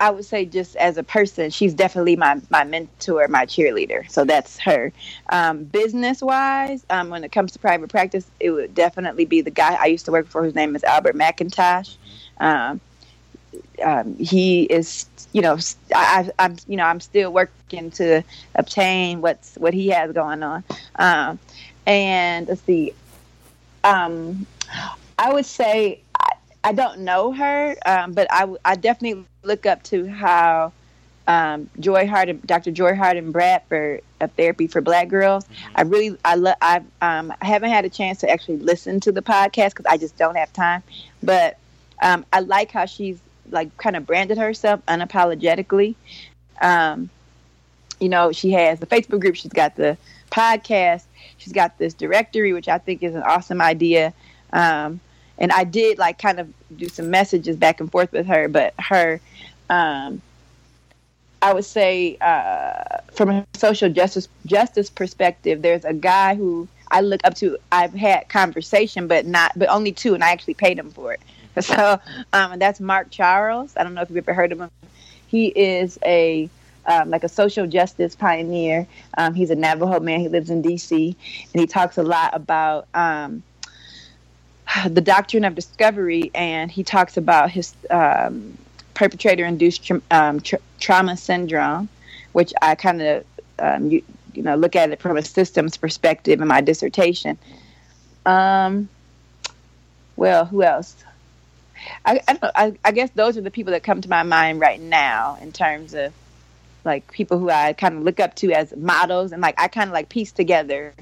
[0.01, 4.11] I would say just as a person, she's definitely my, my mentor, my cheerleader.
[4.11, 4.93] So that's her.
[5.29, 9.51] Um, business wise, um, when it comes to private practice, it would definitely be the
[9.51, 11.97] guy I used to work for, whose name is Albert McIntosh.
[12.39, 12.81] Um,
[13.83, 15.59] um, he is, you know,
[15.95, 18.23] I, am you know, I'm still working to
[18.55, 20.65] obtain what's what he has going on.
[20.97, 21.39] Um,
[21.87, 22.95] and let's see,
[23.85, 24.47] um,
[25.19, 26.33] I would say I,
[26.65, 30.73] I don't know her, um, but I definitely look up to how
[31.27, 32.73] um, Joy Hart, Dr.
[32.73, 35.45] Joy Harden Bradford of Therapy for Black Girls.
[35.77, 39.13] I really, I love, I, um, I haven't had a chance to actually listen to
[39.13, 40.83] the podcast because I just don't have time.
[41.23, 41.57] But
[42.03, 43.21] um, I like how she's
[43.53, 45.95] like kind of branded herself unapologetically.
[46.61, 47.11] Um,
[48.01, 49.97] you know, she has the Facebook group, she's got the
[50.31, 51.05] podcast,
[51.39, 54.13] she's got this directory, which I think is an awesome idea.
[54.53, 55.01] Um,
[55.39, 58.75] and I did like kind of do some messages back and forth with her, but
[58.79, 59.21] her,
[59.69, 60.21] um,
[61.43, 67.01] I would say, uh, from a social justice justice perspective, there's a guy who I
[67.01, 67.57] look up to.
[67.73, 71.21] I've had conversation, but not, but only two, and I actually paid him for it.
[71.61, 72.01] So,
[72.33, 73.77] um, that's Mark Charles.
[73.77, 74.71] I don't know if you've ever heard of him.
[75.27, 76.49] He is a
[76.87, 78.87] um, like a social justice pioneer.
[79.19, 80.21] Um, he's a Navajo man.
[80.21, 81.17] He lives in D.C.
[81.53, 83.43] and he talks a lot about um,
[84.89, 88.57] the doctrine of discovery, and he talks about his um,
[88.95, 91.89] perpetrator-induced tra- um, tra- trauma syndrome,
[92.33, 93.25] which I kind of
[93.91, 94.03] you,
[94.35, 97.39] you know look at it from a systems perspective in my dissertation.
[98.25, 98.89] Um,
[100.17, 100.97] well, who else?
[102.05, 104.23] I, I, don't know, I, I guess those are the people that come to my
[104.23, 106.13] mind right now in terms of
[106.85, 109.89] like people who I kind of look up to as models, and like I kind
[109.89, 110.95] of like piece together,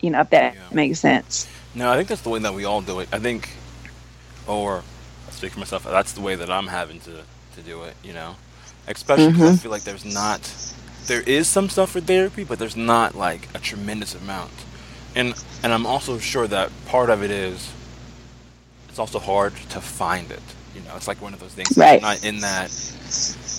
[0.00, 0.60] you know, if that Yeah.
[0.72, 1.46] makes sense.
[1.74, 3.08] No, I think that's the way that we all do it.
[3.12, 3.50] I think,
[4.46, 4.82] or
[5.28, 5.84] I speak for myself.
[5.84, 7.22] That's the way that I'm having to
[7.54, 7.94] to do it.
[8.02, 8.36] You know,
[8.88, 9.56] especially because I mm-hmm.
[9.56, 10.40] feel like there's not,
[11.06, 14.52] there is some stuff for therapy, but there's not like a tremendous amount.
[15.14, 17.72] And and I'm also sure that part of it is,
[18.98, 20.42] it's also hard to find it.
[20.74, 21.78] You know, it's like one of those things.
[21.78, 22.02] Right.
[22.02, 22.68] not in that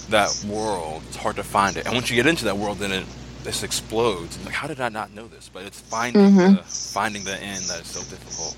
[0.10, 1.86] that world, it's hard to find it.
[1.86, 3.06] And once you get into that world, then it
[3.44, 4.36] this explodes.
[4.36, 5.50] It's like, how did I not know this?
[5.52, 8.58] But it's finding the finding the end that is so difficult.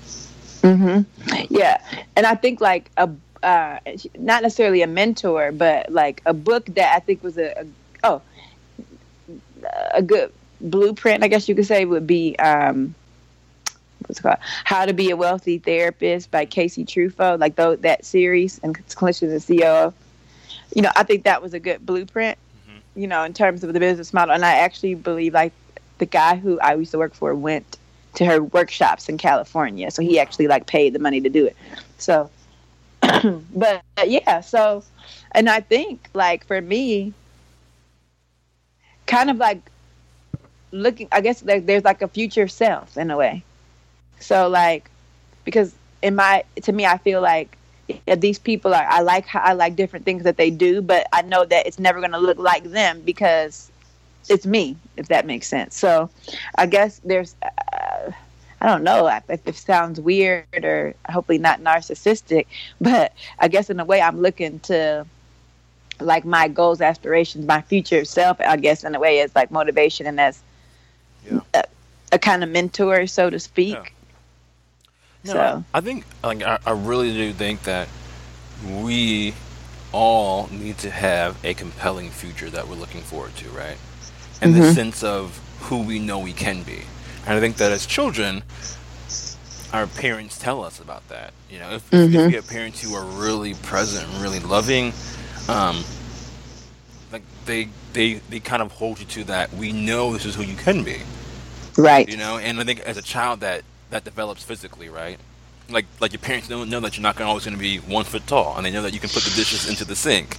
[0.62, 1.80] hmm Yeah,
[2.16, 3.08] and I think like a
[3.44, 3.78] uh,
[4.18, 7.66] not necessarily a mentor, but like a book that I think was a, a
[8.02, 8.22] oh
[9.92, 12.96] a good blueprint, I guess you could say, would be um,
[14.08, 18.04] what's it called How to Be a Wealthy Therapist by Casey Truffo, like though that
[18.04, 19.92] series and clinician and CEO.
[20.74, 22.38] You know, I think that was a good blueprint.
[22.68, 23.00] Mm-hmm.
[23.00, 25.52] You know, in terms of the business model, and I actually believe like
[25.98, 27.78] the guy who I used to work for went
[28.14, 31.56] to her workshops in California, so he actually like paid the money to do it.
[31.98, 32.30] So,
[33.00, 34.82] but yeah, so,
[35.32, 37.14] and I think like for me,
[39.06, 39.60] kind of like
[40.72, 43.44] looking, I guess like there's like a future self in a way.
[44.22, 44.90] So like,
[45.44, 47.56] because in my, to me, I feel like
[48.06, 51.06] yeah, these people are I like how I like different things that they do, but
[51.12, 53.70] I know that it's never going to look like them because
[54.28, 55.76] it's me, if that makes sense.
[55.76, 56.10] So
[56.56, 58.12] I guess there's uh,
[58.60, 62.46] I don't know if it sounds weird or hopefully not narcissistic,
[62.80, 65.06] but I guess in a way I'm looking to
[66.00, 68.40] like my goals, aspirations, my future self.
[68.40, 70.40] I guess in a way as like motivation and as
[71.30, 71.40] yeah.
[71.54, 71.64] a,
[72.12, 73.94] a, kind of mentor, so to speak.
[75.24, 77.88] No, so I think like I, I really do think that
[78.66, 79.34] we
[79.92, 83.76] all need to have a compelling future that we're looking forward to, right?
[84.40, 84.62] And mm-hmm.
[84.62, 86.82] the sense of who we know we can be.
[87.26, 88.42] And I think that as children,
[89.72, 91.32] our parents tell us about that.
[91.48, 92.14] You know, if, mm-hmm.
[92.14, 94.92] if we have parents who are really present and really loving,
[95.48, 95.84] um,
[97.12, 99.52] like they they they kind of hold you to that.
[99.52, 101.00] We know this is who you can be,
[101.76, 102.08] right?
[102.08, 105.18] You know, and I think as a child that that develops physically, right?
[105.70, 108.26] Like like your parents know know that you're not always going to be one foot
[108.26, 110.36] tall, and they know that you can put the dishes into the sink,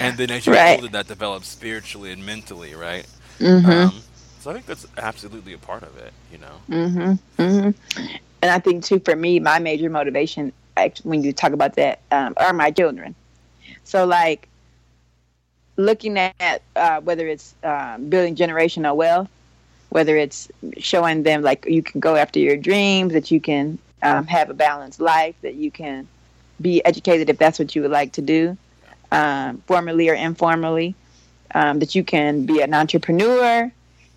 [0.00, 0.74] and then as you right.
[0.74, 3.06] get older, that develops spiritually and mentally, right?
[3.38, 3.70] Mm-hmm.
[3.70, 4.02] Um,
[4.40, 6.56] so I think that's absolutely a part of it, you know.
[6.68, 7.42] Mm-hmm.
[7.42, 8.16] Mm-hmm.
[8.42, 10.52] And I think too, for me, my major motivation,
[11.02, 13.14] when you talk about that, um, are my children.
[13.84, 14.48] So like
[15.76, 19.28] looking at uh, whether it's um, building generational wealth,
[19.90, 24.26] whether it's showing them like you can go after your dreams, that you can um,
[24.26, 26.06] have a balanced life, that you can
[26.60, 28.56] be educated if that's what you would like to do,
[29.12, 30.94] um, formally or informally,
[31.54, 33.70] um, that you can be an entrepreneur,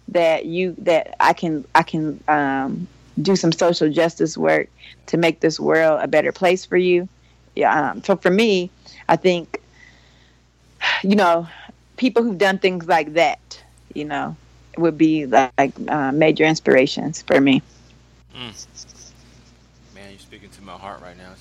[0.10, 2.88] that you that I can I can um,
[3.22, 4.70] do some social justice work
[5.08, 7.08] to make this world a better place for you.
[7.56, 7.92] Yeah.
[7.92, 8.70] Um, so for me,
[9.08, 9.62] I think
[11.04, 11.48] you know
[11.98, 14.36] people who've done things like that, you know,
[14.78, 17.62] would be like uh, major inspirations for me.
[18.36, 18.66] Mm.
[19.96, 21.34] Man, you're speaking to my heart right now.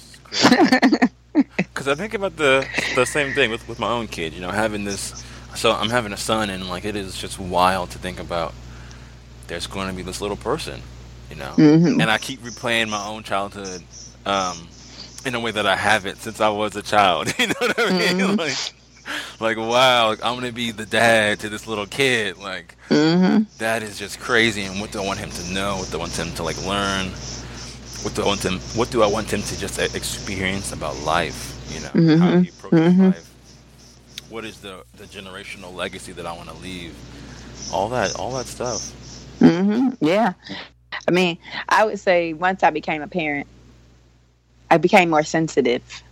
[1.56, 4.32] Because I think about the the same thing with with my own kid.
[4.32, 5.24] You know, having this.
[5.56, 8.54] So I'm having a son, and like it is just wild to think about.
[9.48, 10.80] There's going to be this little person,
[11.28, 12.00] you know, mm-hmm.
[12.00, 13.82] and I keep replaying my own childhood.
[14.24, 14.68] Um,
[15.24, 17.32] in a way that I haven't since I was a child.
[17.38, 18.18] You know what I mean?
[18.18, 18.38] Mm-hmm.
[18.38, 18.56] Like,
[19.40, 22.38] like wow, I'm gonna be the dad to this little kid.
[22.38, 23.44] Like mm-hmm.
[23.58, 24.62] that is just crazy.
[24.62, 25.76] And what do I want him to know?
[25.76, 27.08] What do I want him to like learn?
[28.02, 28.58] What do I want him?
[28.74, 31.56] What do I want him to just experience about life?
[31.72, 32.20] You know, mm-hmm.
[32.20, 33.06] how he approaches mm-hmm.
[33.06, 33.34] life.
[34.30, 36.94] What is the the generational legacy that I want to leave?
[37.72, 38.92] All that, all that stuff.
[39.38, 40.04] Mm-hmm.
[40.04, 40.32] Yeah,
[41.06, 43.46] I mean, I would say once I became a parent,
[44.70, 46.02] I became more sensitive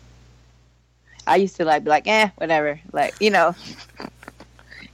[1.29, 3.55] I used to like be like, eh, whatever, like you know,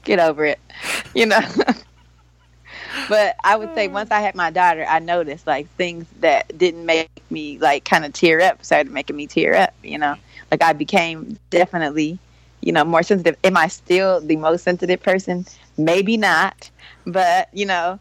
[0.05, 0.61] get over it,
[1.15, 1.41] you know.
[3.09, 6.85] but I would say once I had my daughter, I noticed like things that didn't
[6.85, 9.75] make me like kind of tear up started making me tear up.
[9.83, 10.17] You know,
[10.51, 12.19] like I became definitely,
[12.61, 13.37] you know, more sensitive.
[13.45, 15.47] Am I still the most sensitive person?
[15.77, 16.71] Maybe not,
[17.07, 17.99] but you know,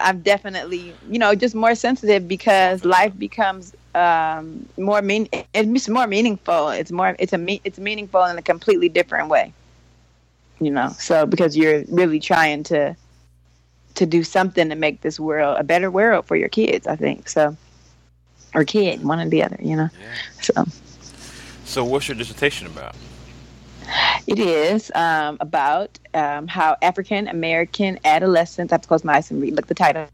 [0.00, 5.28] I'm definitely, you know, just more sensitive because life becomes um, more mean.
[5.52, 6.68] It's more meaningful.
[6.68, 7.16] It's more.
[7.18, 7.38] It's a.
[7.38, 9.52] Me, it's meaningful in a completely different way.
[10.60, 10.90] You know.
[10.98, 12.96] So because you're really trying to
[13.94, 16.86] to do something to make this world a better world for your kids.
[16.86, 17.56] I think so.
[18.54, 19.58] Or kid, one or the other.
[19.60, 19.88] You know.
[20.00, 20.14] Yeah.
[20.42, 20.64] So.
[21.64, 22.94] So what's your dissertation about?
[24.26, 28.72] It is um, about um, how African American adolescents.
[28.72, 29.54] I have to close my eyes and read.
[29.54, 30.08] Look the title.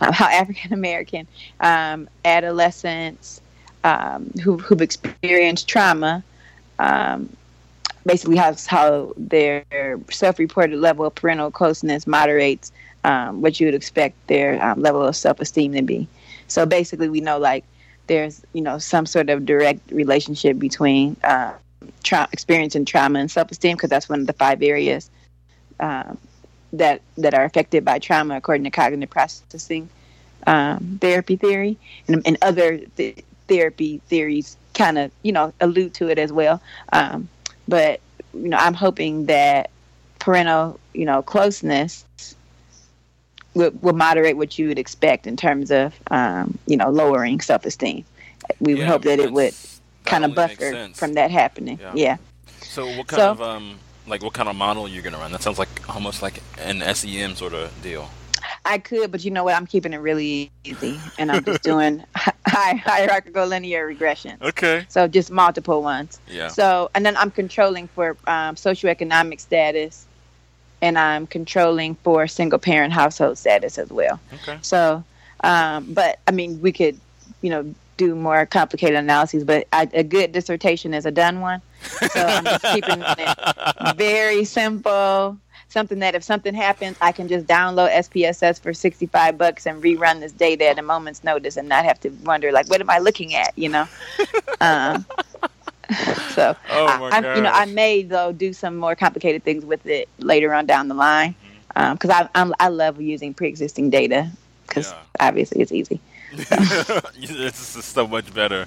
[0.00, 1.26] Um, how African American
[1.60, 3.40] um, adolescents
[3.84, 6.22] um, who, who've experienced trauma,
[6.78, 7.28] um,
[8.04, 9.64] basically how how their
[10.10, 12.72] self-reported level of parental closeness moderates
[13.30, 16.08] what you would expect their level of self-esteem to be.
[16.48, 17.64] So basically, we know like
[18.06, 21.52] there's you know some sort of direct relationship between uh,
[22.02, 25.10] tra- experiencing trauma and self-esteem because that's one of the five areas
[25.80, 26.18] um,
[26.72, 29.88] that that are affected by trauma according to cognitive processing
[30.46, 31.76] um, therapy theory
[32.08, 36.60] and, and other th- therapy theories kind of you know allude to it as well
[36.92, 37.28] um,
[37.66, 38.00] but
[38.34, 39.70] you know i'm hoping that
[40.18, 42.04] parental you know closeness
[43.54, 48.04] will, will moderate what you would expect in terms of um, you know lowering self-esteem
[48.60, 49.54] we yeah, would hope that it would
[50.06, 51.78] kind of buffer from that happening.
[51.80, 51.92] Yeah.
[51.94, 52.16] yeah.
[52.62, 55.32] So what kind so, of um like what kind of model you're gonna run?
[55.32, 58.08] That sounds like almost like an SEM sort of deal.
[58.64, 59.54] I could, but you know what?
[59.54, 64.38] I'm keeping it really easy, and I'm just doing high, hierarchical linear regression.
[64.42, 64.84] Okay.
[64.88, 66.20] So just multiple ones.
[66.28, 66.48] Yeah.
[66.48, 70.06] So and then I'm controlling for um, socioeconomic status,
[70.82, 74.20] and I'm controlling for single parent household status as well.
[74.34, 74.58] Okay.
[74.62, 75.04] So,
[75.44, 76.98] um, but I mean, we could,
[77.42, 81.62] you know, do more complicated analyses, but I, a good dissertation is a done one.
[82.12, 85.38] So I'm just keeping it very simple.
[85.68, 90.20] Something that if something happens, I can just download SPSS for 65 bucks and rerun
[90.20, 92.98] this data at a moment's notice and not have to wonder, like, what am I
[92.98, 93.88] looking at, you know?
[94.60, 95.04] um,
[96.30, 99.84] so, oh I, I, you know, I may, though, do some more complicated things with
[99.86, 101.34] it later on down the line
[101.92, 104.30] because um, I, I love using pre existing data
[104.66, 105.28] because yeah.
[105.28, 106.00] obviously it's easy.
[106.36, 108.66] this is so much better.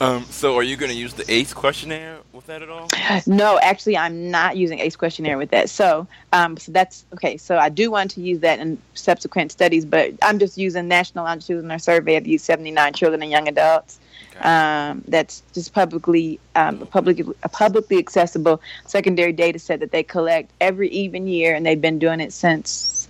[0.00, 2.88] Um, so, are you going to use the ACE questionnaire with that at all?
[3.26, 5.70] No, actually, I'm not using ACE questionnaire with that.
[5.70, 7.36] So, um, so that's okay.
[7.36, 11.24] So, I do want to use that in subsequent studies, but I'm just using National
[11.24, 13.98] Longitudinal Survey of these 79 children and young adults.
[14.36, 14.48] Okay.
[14.48, 20.50] Um, that's just publicly, um, publicly, a publicly accessible secondary data set that they collect
[20.60, 23.08] every even year, and they've been doing it since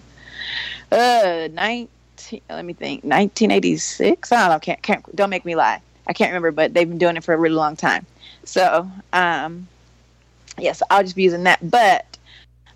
[0.90, 4.32] uh, 19, let me think, 1986.
[4.32, 4.58] I don't know.
[4.58, 5.82] Can't, can't don't make me lie.
[6.08, 8.06] I can't remember, but they've been doing it for a really long time.
[8.44, 9.68] So, um,
[10.58, 11.58] yes, I'll just be using that.
[11.70, 12.16] But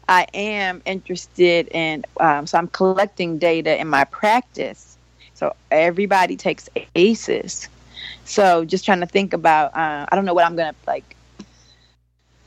[0.09, 4.99] I am interested in, um, so I'm collecting data in my practice.
[5.35, 7.69] So everybody takes ACEs.
[8.25, 11.17] So just trying to think about, uh, I don't know what I'm going to like.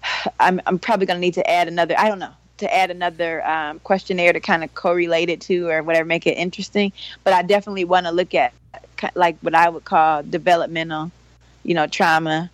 [0.40, 3.46] I'm, I'm probably going to need to add another, I don't know, to add another
[3.46, 6.92] um, questionnaire to kind of correlate it to or whatever, make it interesting.
[7.24, 8.54] But I definitely want to look at
[9.14, 11.12] like what I would call developmental,
[11.64, 12.50] you know, trauma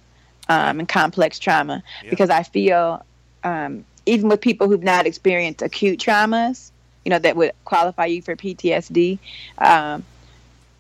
[0.49, 2.09] um, and complex trauma yeah.
[2.09, 3.05] because I feel
[3.43, 6.71] um, even with people who've not experienced acute traumas,
[7.05, 9.19] you know, that would qualify you for PTSD,
[9.57, 10.03] um,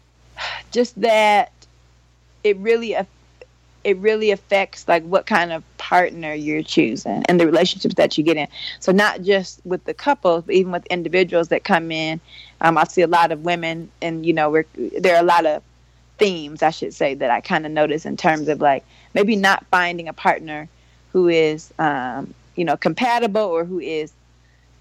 [0.71, 1.51] just that
[2.43, 2.95] it really
[3.83, 8.23] it really affects like what kind of partner you're choosing and the relationships that you
[8.23, 8.47] get in.
[8.79, 12.19] So not just with the couples, but even with individuals that come in.
[12.61, 14.65] Um, I see a lot of women, and you know, we're,
[14.99, 15.63] there are a lot of
[16.17, 19.65] themes, I should say, that I kind of notice in terms of like maybe not
[19.71, 20.69] finding a partner
[21.11, 24.13] who is, um, you know, compatible or who is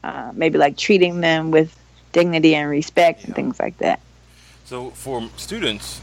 [0.05, 1.75] uh, maybe like treating them with
[2.13, 3.27] dignity and respect yeah.
[3.27, 4.01] and things like that.
[4.67, 6.01] So for students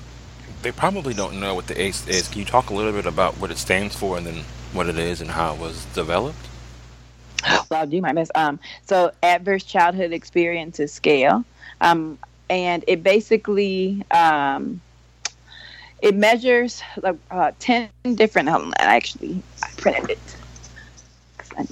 [0.61, 2.27] they probably don't know what the ACE is.
[2.27, 4.43] Can you talk a little bit about what it stands for and then
[4.73, 6.37] what it is and how it was developed?
[7.69, 8.31] Well, do my best.
[8.35, 11.43] Um, so, Adverse Childhood Experiences Scale,
[11.81, 12.17] um,
[12.49, 14.81] and it basically um,
[16.01, 16.81] it measures
[17.31, 18.49] uh, ten different.
[18.49, 20.19] Hold on, actually, I printed it.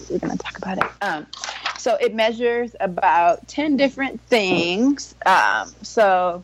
[0.09, 0.91] We're going to talk about it.
[1.01, 1.27] Um,
[1.77, 5.15] so it measures about ten different things.
[5.25, 6.43] Um, so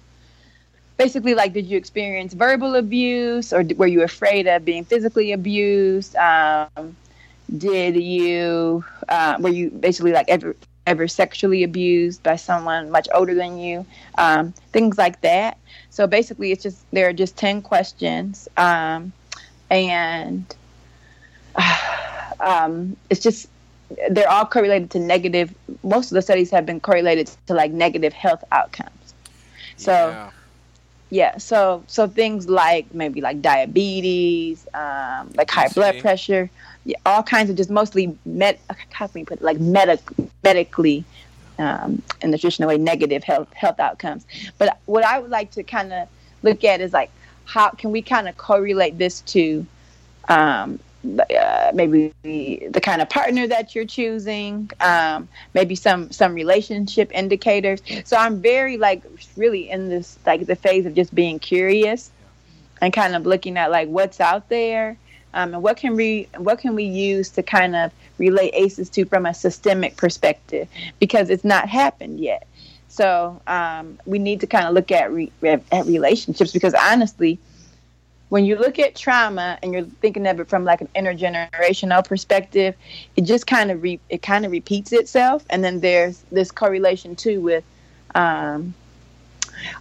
[1.02, 6.16] basically like did you experience verbal abuse or were you afraid of being physically abused?
[6.16, 6.96] Um,
[7.58, 13.34] did you uh, were you basically like ever ever sexually abused by someone much older
[13.34, 13.84] than you?
[14.20, 15.58] Um, things like that.
[15.90, 19.12] So basically it's just there are just 10 questions um,
[19.72, 20.46] and
[22.40, 23.48] um, it's just
[24.12, 28.14] they're all correlated to negative most of the studies have been correlated to like negative
[28.14, 29.16] health outcomes.
[29.78, 30.30] So yeah
[31.12, 36.50] yeah so so things like maybe like diabetes um, like high blood pressure
[36.86, 38.58] yeah, all kinds of just mostly med
[38.90, 40.02] how can we put it, like medic
[40.44, 41.04] medically
[41.60, 44.26] um, in the traditional way negative health health outcomes.
[44.58, 46.08] But what i would like to kind of
[46.42, 47.12] look at is like
[47.46, 49.66] how can we kind of correlate this to
[50.30, 57.12] um, uh, maybe the kind of partner that you're choosing, um, maybe some some relationship
[57.14, 57.82] indicators.
[58.06, 59.04] So I'm very like
[59.36, 62.12] really in this like the phase of just being curious
[62.82, 64.98] and kind of looking at like what's out there
[65.34, 69.06] um, and what can we what can we use to kind of relate ACEs to
[69.06, 70.68] from a systemic perspective
[71.00, 72.48] because it's not happened yet.
[72.90, 77.40] So um, we need to kind of look at re- at relationships because honestly
[78.32, 82.74] when you look at trauma and you're thinking of it from like an intergenerational perspective,
[83.18, 87.14] it just kind of re- it kind of repeats itself, and then there's this correlation
[87.14, 87.66] too with
[88.16, 88.74] um,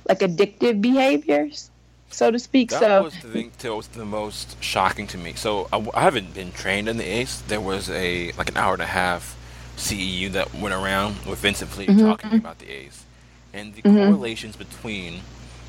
[0.08, 1.70] like addictive behaviors,
[2.10, 2.70] so to speak.
[2.70, 5.34] That so was the thing that was the most shocking to me.
[5.34, 7.42] So I, I haven't been trained in the ACE.
[7.42, 9.36] There was a like an hour and a half
[9.76, 12.00] CEU that went around with Vincent Felitti mm-hmm.
[12.00, 13.04] talking about the ACE
[13.52, 13.96] and the mm-hmm.
[13.96, 15.20] correlations between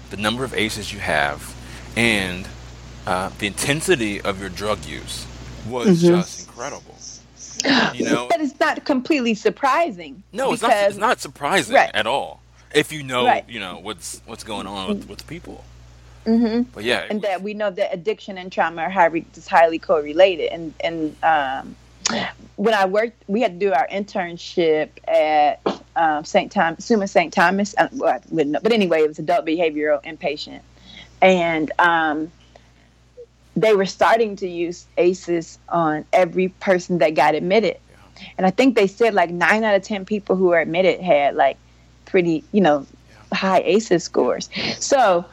[0.09, 1.55] the number of ACEs you have
[1.95, 2.47] and
[3.07, 5.25] uh, the intensity of your drug use
[5.67, 6.15] was mm-hmm.
[6.15, 6.95] just incredible.
[7.93, 10.23] You know, but it's not completely surprising.
[10.33, 10.71] No, it's not.
[10.71, 11.91] It's not surprising right.
[11.93, 12.41] at all
[12.73, 13.47] if you know, right.
[13.47, 15.63] you know what's what's going on with, with people.
[16.25, 16.63] Mm-hmm.
[16.73, 19.79] But yeah, and was, that we know that addiction and trauma are highly, just highly
[19.79, 20.51] correlated.
[20.51, 21.75] And and um,
[22.55, 25.61] when I worked, we had to do our internship at
[25.95, 26.51] um, St.
[26.51, 27.33] Thomas, Summa St.
[27.33, 27.75] Thomas.
[27.77, 30.61] Uh, well, but anyway, it was adult behavioral inpatient,
[31.21, 32.31] and um,
[33.55, 37.77] they were starting to use ACEs on every person that got admitted.
[37.89, 38.27] Yeah.
[38.37, 41.35] And I think they said like nine out of 10 people who were admitted had
[41.35, 41.57] like
[42.05, 43.37] pretty, you know, yeah.
[43.37, 44.49] high ACEs scores.
[44.79, 45.25] So,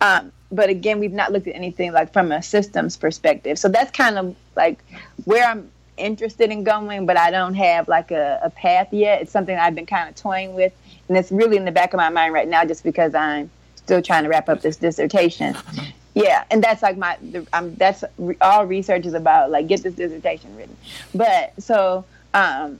[0.00, 3.58] um, but again, we've not looked at anything like from a systems perspective.
[3.58, 4.84] So that's kind of like
[5.24, 9.22] where I'm interested in going, but I don't have like a, a path yet.
[9.22, 10.72] It's something I've been kind of toying with.
[11.08, 14.02] And it's really in the back of my mind right now just because I'm still
[14.02, 15.56] trying to wrap up this dissertation.
[16.14, 17.16] Yeah, and that's like my
[17.52, 20.76] um, that's re- all research is about like get this dissertation written.
[21.14, 22.04] But so
[22.34, 22.78] um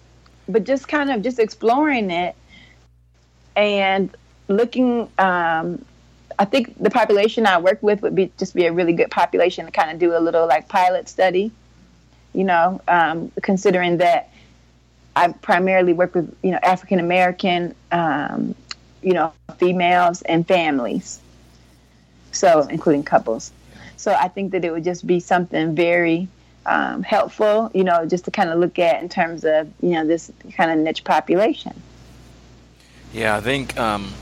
[0.48, 2.34] but just kind of just exploring it
[3.56, 4.14] and
[4.48, 5.84] looking um
[6.38, 9.66] I think the population I work with would be just be a really good population
[9.66, 11.52] to kind of do a little like pilot study.
[12.34, 14.30] You know, um, considering that
[15.14, 18.54] I primarily work with you know African American, um,
[19.02, 21.20] you know, females and families,
[22.32, 23.52] so including couples.
[23.96, 26.28] So I think that it would just be something very
[26.66, 30.06] um, helpful, you know, just to kind of look at in terms of you know
[30.06, 31.80] this kind of niche population.
[33.12, 34.12] Yeah, I think um,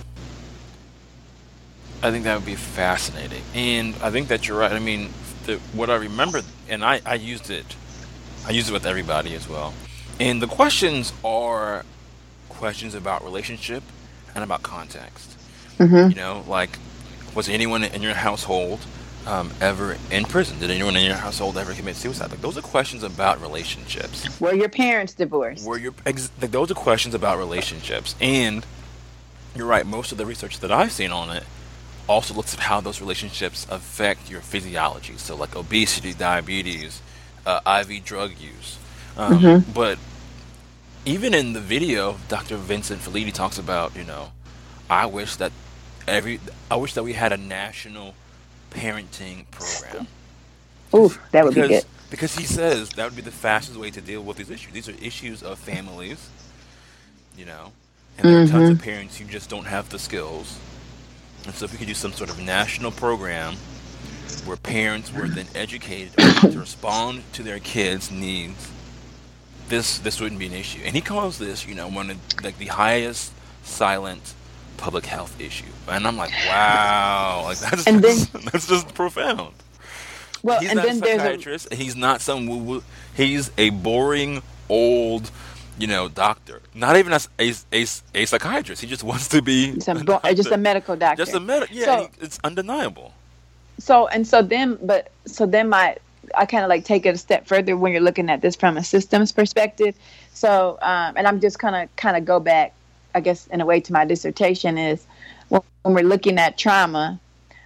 [2.03, 4.73] I think that would be fascinating, and I think that you're right.
[4.73, 5.11] I mean,
[5.47, 7.77] the, what I remember, and I, I used it,
[8.47, 9.75] I used it with everybody as well.
[10.19, 11.85] And the questions are
[12.49, 13.83] questions about relationship
[14.35, 15.37] and about context.
[15.79, 16.11] Mm-hmm.
[16.11, 16.79] You know, like,
[17.35, 18.81] was anyone in your household
[19.27, 20.59] um, ever in prison?
[20.59, 22.31] Did anyone in your household ever commit suicide?
[22.31, 24.41] Like, those are questions about relationships.
[24.41, 25.67] Were your parents divorced?
[25.67, 28.65] Were your ex- like, those are questions about relationships, and
[29.55, 29.87] you're right.
[29.87, 31.45] Most of the research that I've seen on it
[32.09, 35.17] also looks at how those relationships affect your physiology.
[35.17, 37.01] So, like obesity, diabetes,
[37.47, 38.79] uh, IV drug use.
[39.17, 39.73] Um, mm-hmm.
[39.73, 39.99] But
[41.05, 42.57] even in the video, Dr.
[42.57, 44.33] Vincent Felitti talks about, you know,
[44.89, 45.53] I wish that
[46.11, 46.41] every,
[46.71, 48.15] I wish that we had a national
[48.71, 50.07] parenting program.
[50.95, 51.85] Ooh, that would because, be good.
[52.11, 54.73] Because he says that would be the fastest way to deal with these issues.
[54.73, 56.29] These are issues of families,
[57.37, 57.73] you know,
[58.19, 58.49] and there mm-hmm.
[58.49, 58.85] are tons of mm-hmm.
[58.85, 60.59] parents who just don't have the skills
[61.47, 63.55] and so if we could do some sort of national program
[64.45, 68.71] where parents were then educated to respond to their kids' needs,
[69.69, 70.81] this this wouldn't be an issue.
[70.85, 73.33] And he calls this, you know, one of like the highest
[73.63, 74.35] silent
[74.81, 75.65] public health issue.
[75.89, 79.55] And I'm like, wow, like that's and just, then, that's just profound.
[80.43, 81.69] Well, he's and then a psychiatrist.
[81.69, 82.83] There's a, he's not some woo woo.
[83.15, 85.31] He's a boring old
[85.81, 86.61] you know, doctor.
[86.75, 88.83] Not even a, a, a, a psychiatrist.
[88.83, 91.25] He just wants to be just a, just a medical doctor.
[91.25, 91.75] Just a medical.
[91.75, 93.15] Yeah, so, he, it's undeniable.
[93.79, 95.97] So and so then, but so then my
[96.37, 98.77] I kind of like take it a step further when you're looking at this from
[98.77, 99.97] a systems perspective.
[100.35, 102.75] So um, and I'm just kind of kind of go back,
[103.15, 105.05] I guess, in a way to my dissertation is
[105.49, 107.21] when, when we're looking at trauma.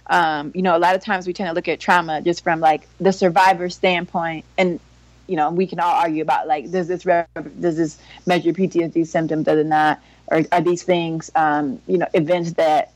[0.07, 2.59] Um, you know, a lot of times we tend to look at trauma just from
[2.59, 4.79] like the survivor standpoint, and
[5.27, 9.45] you know, we can all argue about like, does this does this measure PTSD symptoms,
[9.45, 12.91] does it not, or are these things, um, you know, events that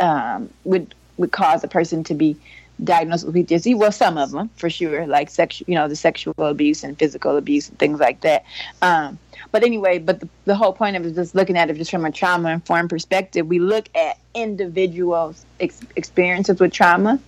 [0.00, 2.36] um, would would cause a person to be
[2.82, 3.76] diagnosed with PTSD?
[3.76, 7.36] Well, some of them for sure, like sexual, you know, the sexual abuse and physical
[7.36, 8.44] abuse and things like that.
[8.82, 9.18] Um,
[9.52, 12.12] but anyway, but the, the whole point of just looking at it just from a
[12.12, 13.46] trauma informed perspective.
[13.46, 17.20] We look at individuals' ex- experiences with trauma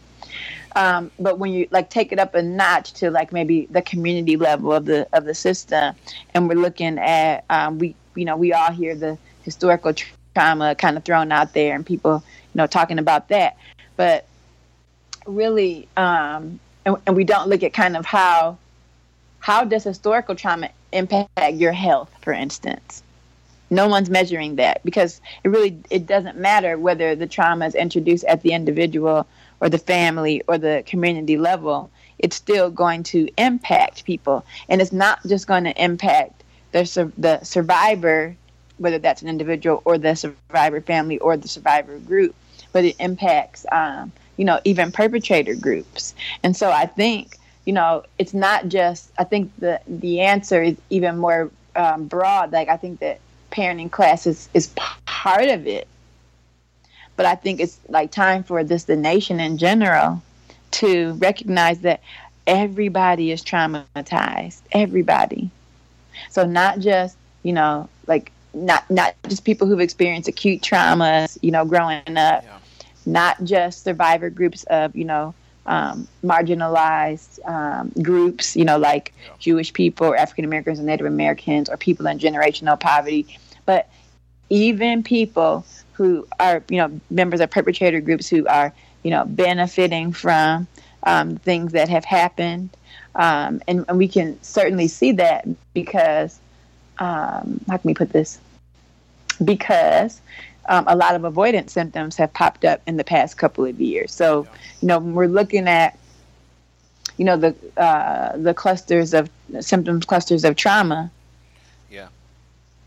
[0.76, 4.36] um, but when you like take it up a notch to like maybe the community
[4.36, 5.94] level of the of the system,
[6.34, 9.92] and we're looking at um, we you know we all hear the historical
[10.34, 12.22] trauma kind of thrown out there and people
[12.54, 13.56] you know talking about that,
[13.96, 14.26] but
[15.26, 18.56] really um, and, and we don't look at kind of how
[19.40, 23.02] how does historical trauma impact your health, for instance
[23.72, 28.24] no one's measuring that because it really it doesn't matter whether the trauma is introduced
[28.24, 29.24] at the individual
[29.60, 34.44] or the family or the community level, it's still going to impact people.
[34.68, 38.34] And it's not just going to impact the, the survivor,
[38.78, 42.34] whether that's an individual or the survivor family or the survivor group,
[42.72, 46.14] but it impacts, um, you know, even perpetrator groups.
[46.42, 47.36] And so I think,
[47.70, 52.50] you know, it's not just, I think the, the answer is even more um, broad.
[52.50, 53.20] Like, I think that
[53.52, 54.70] parenting classes is
[55.06, 55.86] part of it
[57.20, 60.22] but I think it's like time for this, the nation in general,
[60.70, 62.00] to recognize that
[62.46, 64.62] everybody is traumatized.
[64.72, 65.50] Everybody.
[66.30, 71.50] So not just, you know, like not not just people who've experienced acute traumas, you
[71.50, 72.58] know, growing up, yeah.
[73.04, 75.34] not just survivor groups of, you know,
[75.70, 79.30] um, marginalized um, groups, you know, like yeah.
[79.38, 83.88] Jewish people or African Americans or Native Americans or people in generational poverty, but
[84.48, 90.12] even people who are you know members of perpetrator groups who are you know benefiting
[90.12, 90.66] from
[91.04, 92.70] um, things that have happened.
[93.14, 95.44] Um, and, and, we can certainly see that
[95.74, 96.38] because,
[96.98, 98.38] um, how can we put this?
[99.44, 100.20] Because
[100.70, 104.14] um, a lot of avoidance symptoms have popped up in the past couple of years.
[104.14, 104.46] So,
[104.80, 105.98] you know, when we're looking at,
[107.16, 109.28] you know, the uh, the clusters of
[109.60, 111.10] symptoms clusters of trauma.
[111.90, 112.08] Yeah.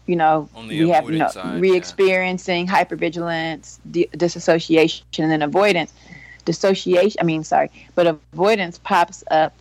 [0.07, 2.83] You know, we have you know, side, re-experiencing yeah.
[2.83, 5.93] hypervigilance, di- disassociation, and then avoidance.
[6.45, 9.53] Dissociation, I mean, sorry, but avoidance pops up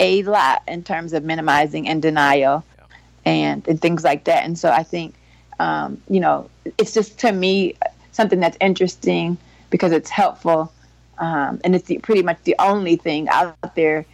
[0.00, 2.84] a lot in terms of minimizing and denial, yeah.
[3.24, 4.44] and and things like that.
[4.44, 5.14] And so I think
[5.58, 6.48] um, you know,
[6.78, 7.74] it's just to me
[8.12, 9.36] something that's interesting
[9.70, 10.72] because it's helpful,
[11.18, 14.06] um, and it's the, pretty much the only thing out there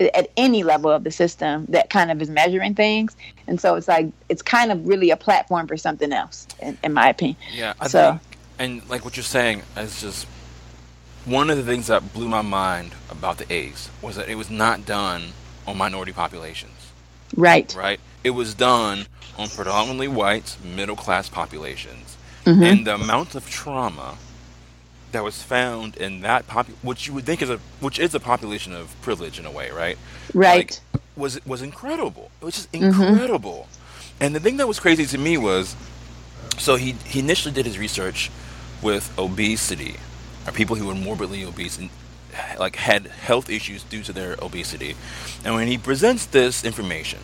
[0.00, 3.16] at any level of the system that kind of is measuring things.
[3.46, 6.92] And so it's like it's kind of really a platform for something else, in, in
[6.92, 7.36] my opinion.
[7.52, 10.26] Yeah, I so, think, and like what you're saying is just
[11.24, 14.50] one of the things that blew my mind about the ACEs was that it was
[14.50, 15.32] not done
[15.66, 16.72] on minority populations.
[17.36, 17.74] Right.
[17.74, 18.00] Right.
[18.22, 19.06] It was done
[19.38, 22.62] on predominantly white middle class populations, mm-hmm.
[22.62, 24.16] and the amount of trauma
[25.12, 28.20] that was found in that pop, which you would think is a which is a
[28.20, 29.96] population of privilege in a way, right?
[30.34, 30.80] Right.
[30.92, 32.30] Like, was was incredible.
[32.40, 32.86] It was just mm-hmm.
[32.86, 33.68] incredible.
[33.68, 34.24] Mm-hmm.
[34.24, 35.76] And the thing that was crazy to me was,
[36.58, 38.30] so he he initially did his research
[38.82, 39.96] with obesity,
[40.46, 41.90] or people who were morbidly obese and
[42.58, 44.96] like had health issues due to their obesity.
[45.44, 47.20] And when he presents this information,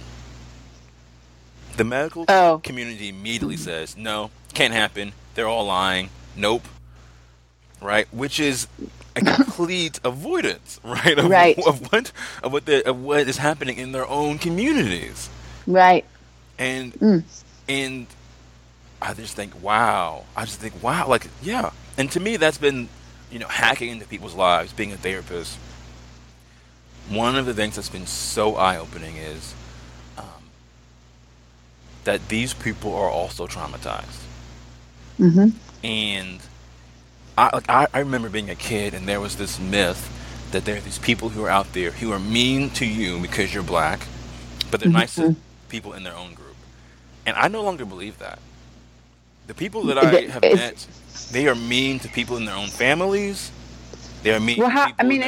[1.81, 2.61] the medical oh.
[2.63, 5.15] community immediately says, "No, can't happen.
[5.35, 6.11] They're all lying.
[6.37, 6.69] Nope."
[7.81, 8.69] Right, which is
[9.17, 11.19] a complete avoidance, right?
[11.19, 11.59] Of, right.
[11.67, 12.13] Of what
[12.43, 15.31] of what the, of what is happening in their own communities.
[15.67, 16.05] Right.
[16.59, 17.25] And mm.
[17.67, 18.07] and
[19.01, 20.25] I just think, wow.
[20.37, 21.09] I just think, wow.
[21.09, 21.71] Like, yeah.
[21.97, 22.91] And to me, that's been,
[23.31, 24.75] you know, hacking into people's lives.
[24.75, 25.57] Being a therapist.
[27.09, 29.55] One of the things that's been so eye opening is
[32.05, 34.25] that these people are also traumatized.
[35.19, 35.49] Mm-hmm.
[35.85, 36.41] And
[37.37, 40.17] I, like, I, I remember being a kid, and there was this myth
[40.53, 43.55] that there are these people who are out there who are mean to you because
[43.55, 44.01] you're black,
[44.71, 44.99] but they're mm-hmm.
[44.99, 45.37] nice to
[45.69, 46.57] people in their own group.
[47.27, 48.39] And I no longer believe that.
[49.47, 50.87] The people that I have met,
[51.33, 53.51] they are mean to people in their own families.
[54.23, 55.21] They are mean well, how, I mean,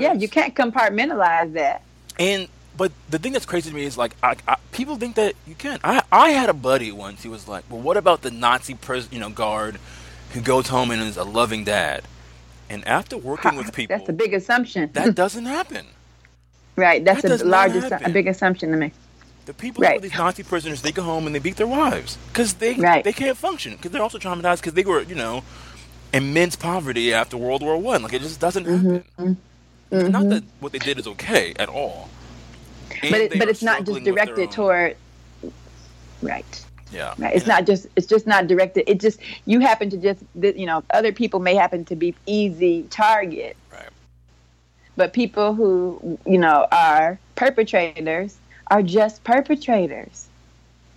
[0.00, 1.82] Yeah, you can't compartmentalize that.
[2.18, 2.48] And
[2.78, 5.56] but the thing that's crazy to me is like I, I, people think that you
[5.56, 5.80] can.
[5.82, 7.22] I I had a buddy once.
[7.22, 9.78] He was like, "Well, what about the Nazi prison, you know guard
[10.32, 12.04] who goes home and is a loving dad?"
[12.70, 14.90] And after working with people, that's a big assumption.
[14.92, 15.86] that doesn't happen.
[16.76, 17.04] Right.
[17.04, 18.92] That's that a large, a big assumption to me.
[19.46, 20.00] The people right.
[20.00, 23.02] these Nazi prisoners, they go home and they beat their wives because they right.
[23.02, 25.42] they can't function because they're also traumatized because they were you know
[26.12, 28.02] immense poverty after World War One.
[28.02, 28.94] Like it just doesn't mm-hmm.
[28.94, 29.36] happen.
[29.90, 30.12] Mm-hmm.
[30.12, 32.08] Not that what they did is okay at all
[33.02, 34.96] but it, but it's not just directed toward
[36.22, 37.34] right yeah right.
[37.34, 37.54] it's yeah.
[37.54, 41.12] not just it's just not directed it just you happen to just you know other
[41.12, 43.88] people may happen to be easy target right
[44.96, 48.36] but people who you know are perpetrators
[48.68, 50.28] are just perpetrators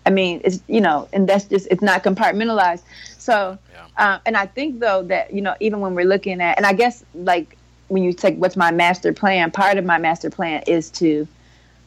[0.06, 2.84] i mean it's you know and that's just it's not compartmentalized
[3.18, 3.88] so yeah.
[3.98, 6.74] uh, and i think though that you know even when we're looking at and i
[6.74, 7.58] guess like
[7.90, 11.28] when you take what's my master plan part of my master plan is to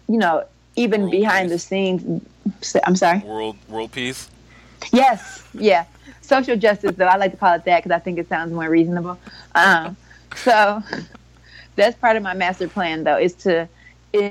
[0.09, 0.45] you know,
[0.77, 1.63] even world behind peace.
[1.63, 2.23] the scenes.
[2.85, 3.21] I'm sorry.
[3.21, 4.29] World world peace.
[4.93, 5.47] Yes.
[5.55, 5.87] Yeah.
[6.21, 8.69] Social justice, though I like to call it that because I think it sounds more
[8.69, 9.19] reasonable.
[9.55, 9.97] Um,
[10.37, 10.83] so
[11.77, 13.69] that's part of my master plan, though, is to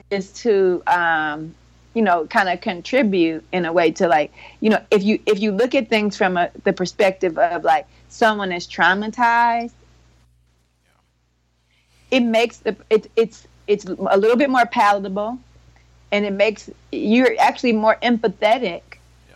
[0.09, 1.53] is to um,
[1.93, 5.39] you know kind of contribute in a way to like you know if you if
[5.39, 9.73] you look at things from a, the perspective of like someone is traumatized
[12.11, 15.37] it makes the it, it's it's a little bit more palatable
[16.13, 18.83] and it makes you're actually more empathetic.
[19.29, 19.35] Yeah.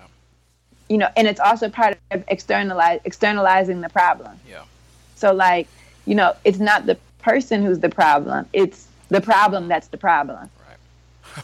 [0.88, 4.40] you know and it's also part of externalize externalizing the problem.
[4.48, 4.64] Yeah.
[5.16, 5.68] So like
[6.06, 10.50] you know it's not the person who's the problem it's the problem that's the problem.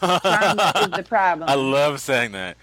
[0.00, 2.56] The problem i love saying that.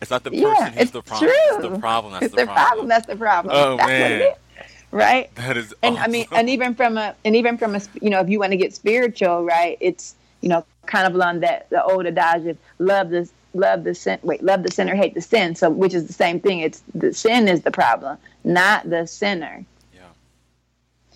[0.00, 1.56] It's not the person yeah, who's the problem true.
[1.56, 2.66] it's the problem that's it's the, the problem.
[2.66, 2.88] problem.
[2.88, 3.54] that's the problem.
[3.56, 4.34] Oh that's man.
[4.90, 5.34] Right?
[5.34, 8.20] That is and i mean and even from a and even from a you know
[8.20, 11.82] if you want to get spiritual right it's you know kind of along that the
[11.82, 15.54] old adage of love the love the sin wait love the sinner hate the sin.
[15.54, 16.60] So which is the same thing.
[16.60, 19.64] It's the sin is the problem not the sinner.
[19.94, 20.00] Yeah.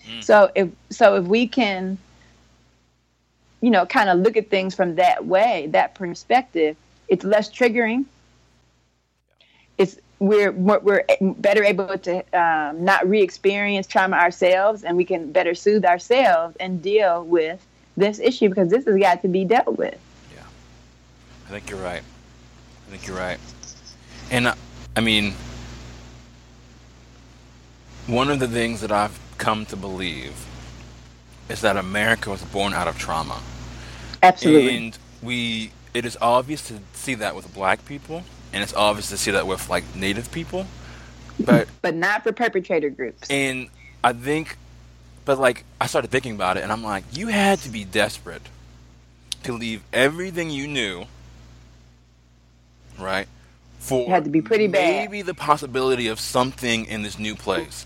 [0.07, 0.23] Mm.
[0.23, 1.97] so if so if we can
[3.61, 6.75] you know kind of look at things from that way that perspective
[7.09, 8.05] it's less triggering.
[9.77, 15.55] It's we're we're better able to um, not re-experience trauma ourselves and we can better
[15.55, 17.65] soothe ourselves and deal with
[17.99, 19.97] this issue because this has got to be dealt with.
[20.35, 20.43] Yeah,
[21.47, 22.01] I think you're right.
[22.87, 23.39] I think you're right.
[24.31, 24.55] And uh,
[24.95, 25.33] I mean,
[28.07, 30.33] one of the things that I've come to believe
[31.49, 33.41] is that America was born out of trauma.
[34.21, 34.77] Absolutely.
[34.77, 38.23] And we, it is obvious to see that with black people,
[38.53, 40.65] and it's obvious to see that with like native people,
[41.39, 43.29] but but not for perpetrator groups.
[43.29, 43.69] And
[44.03, 44.57] I think,
[45.29, 48.41] but like I started thinking about it, and I'm like, you had to be desperate
[49.43, 51.05] to leave everything you knew,
[52.97, 53.27] right?
[53.77, 55.07] For it had to be pretty bad.
[55.07, 57.85] Maybe the possibility of something in this new place,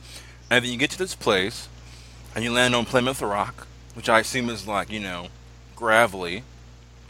[0.50, 1.68] and then you get to this place,
[2.34, 5.28] and you land on Plymouth Rock, which I assume is like you know,
[5.76, 6.44] gravelly,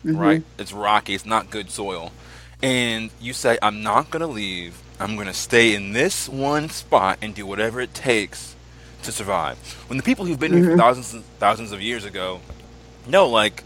[0.04, 0.18] mm-hmm.
[0.18, 0.44] right?
[0.58, 1.14] It's rocky.
[1.14, 2.12] It's not good soil,
[2.60, 4.82] and you say, "I'm not gonna leave.
[5.00, 8.53] I'm gonna stay in this one spot and do whatever it takes
[9.04, 10.64] to survive." When the people who've been mm-hmm.
[10.64, 12.42] here for thousands and thousands of years ago,
[13.08, 13.64] no, like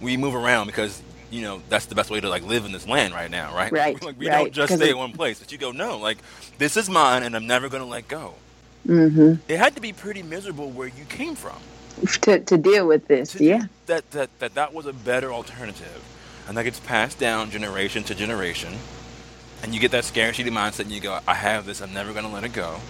[0.00, 2.86] we move around because you know that's the best way to like live in this
[2.86, 3.72] land right now, right?
[3.84, 4.02] Right.
[4.02, 4.38] like we right.
[4.38, 6.18] don't just stay in one place, but you go, no, like
[6.58, 8.34] this is mine, and I'm never gonna let go.
[8.86, 9.40] Mm-hmm.
[9.48, 11.56] It had to be pretty miserable where you came from.
[12.22, 13.62] To, to deal with this, to, yeah.
[13.86, 16.02] That, that that that was a better alternative,
[16.48, 18.74] and that gets passed down generation to generation,
[19.62, 22.32] and you get that scarcity mindset, and you go, I have this, I'm never gonna
[22.32, 22.80] let it go,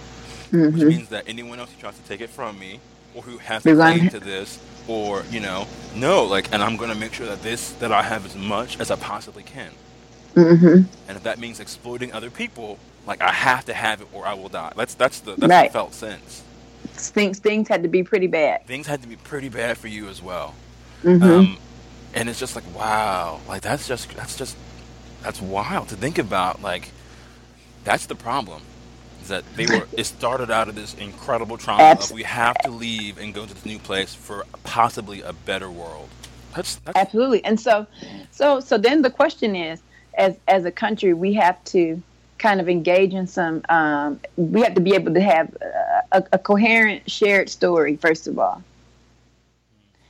[0.55, 0.77] mm-hmm.
[0.77, 2.79] which means that anyone else who tries to take it from me,
[3.13, 6.95] or who has a claim to this, or you know, no, like, and I'm gonna
[6.95, 9.71] make sure that this that I have as much as I possibly can.
[10.35, 10.83] Mm-hmm.
[11.07, 12.77] And if that means exploiting other people,
[13.07, 14.73] like I have to have it or I will die.
[14.75, 15.69] That's that's the that's right.
[15.69, 16.43] the felt sense.
[16.93, 18.65] Things things had to be pretty bad.
[18.65, 20.53] Things had to be pretty bad for you as well.
[21.03, 21.23] Mm-hmm.
[21.23, 21.57] Um,
[22.13, 24.57] and it's just like wow, like that's just that's just
[25.23, 26.61] that's wild to think about.
[26.61, 26.91] Like
[27.83, 28.61] that's the problem.
[29.25, 32.55] Is that they were it started out of this incredible trauma Abs- of we have
[32.59, 36.09] to leave and go to this new place for possibly a better world.
[36.55, 37.43] That's, that's absolutely.
[37.43, 37.87] And so
[38.29, 39.81] so so then the question is
[40.15, 42.03] as as a country we have to
[42.37, 45.55] kind of engage in some um, we have to be able to have
[46.11, 48.61] a, a, coherent shared story first of all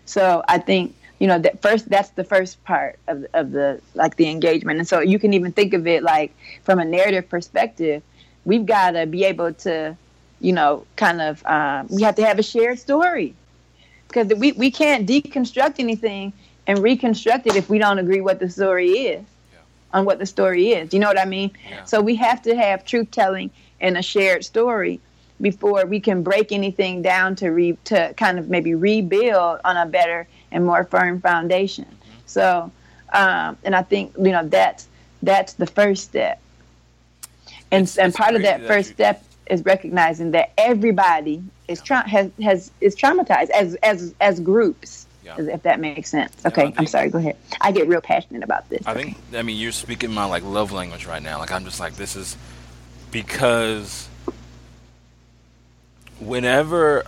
[0.05, 4.15] so i think you know that first that's the first part of, of the like
[4.15, 8.01] the engagement and so you can even think of it like from a narrative perspective
[8.45, 9.95] we've got to be able to
[10.39, 13.33] you know kind of um, we have to have a shared story
[14.07, 16.31] because we, we can't deconstruct anything
[16.67, 19.25] and reconstruct it if we don't agree what the story is
[19.95, 20.93] on what the story is.
[20.93, 21.51] You know what I mean?
[21.69, 21.83] Yeah.
[21.85, 24.99] So we have to have truth telling and a shared story
[25.41, 29.85] before we can break anything down to re to kind of maybe rebuild on a
[29.85, 31.85] better and more firm foundation.
[31.85, 32.19] Mm-hmm.
[32.25, 32.71] So,
[33.13, 34.87] um, and I think you know that's
[35.23, 36.39] that's the first step.
[37.75, 38.95] And it's, and it's part of that, that first you...
[38.95, 45.05] step is recognizing that everybody is tra- has has is traumatized as as as groups
[45.25, 45.35] yeah.
[45.39, 46.33] If that makes sense.
[46.45, 47.09] Okay, think, I'm sorry.
[47.09, 47.35] Go ahead.
[47.59, 48.85] I get real passionate about this.
[48.85, 49.03] I okay.
[49.03, 49.17] think.
[49.33, 51.39] I mean, you're speaking my like love language right now.
[51.39, 52.37] Like I'm just like this is
[53.09, 54.07] because
[56.19, 57.05] whenever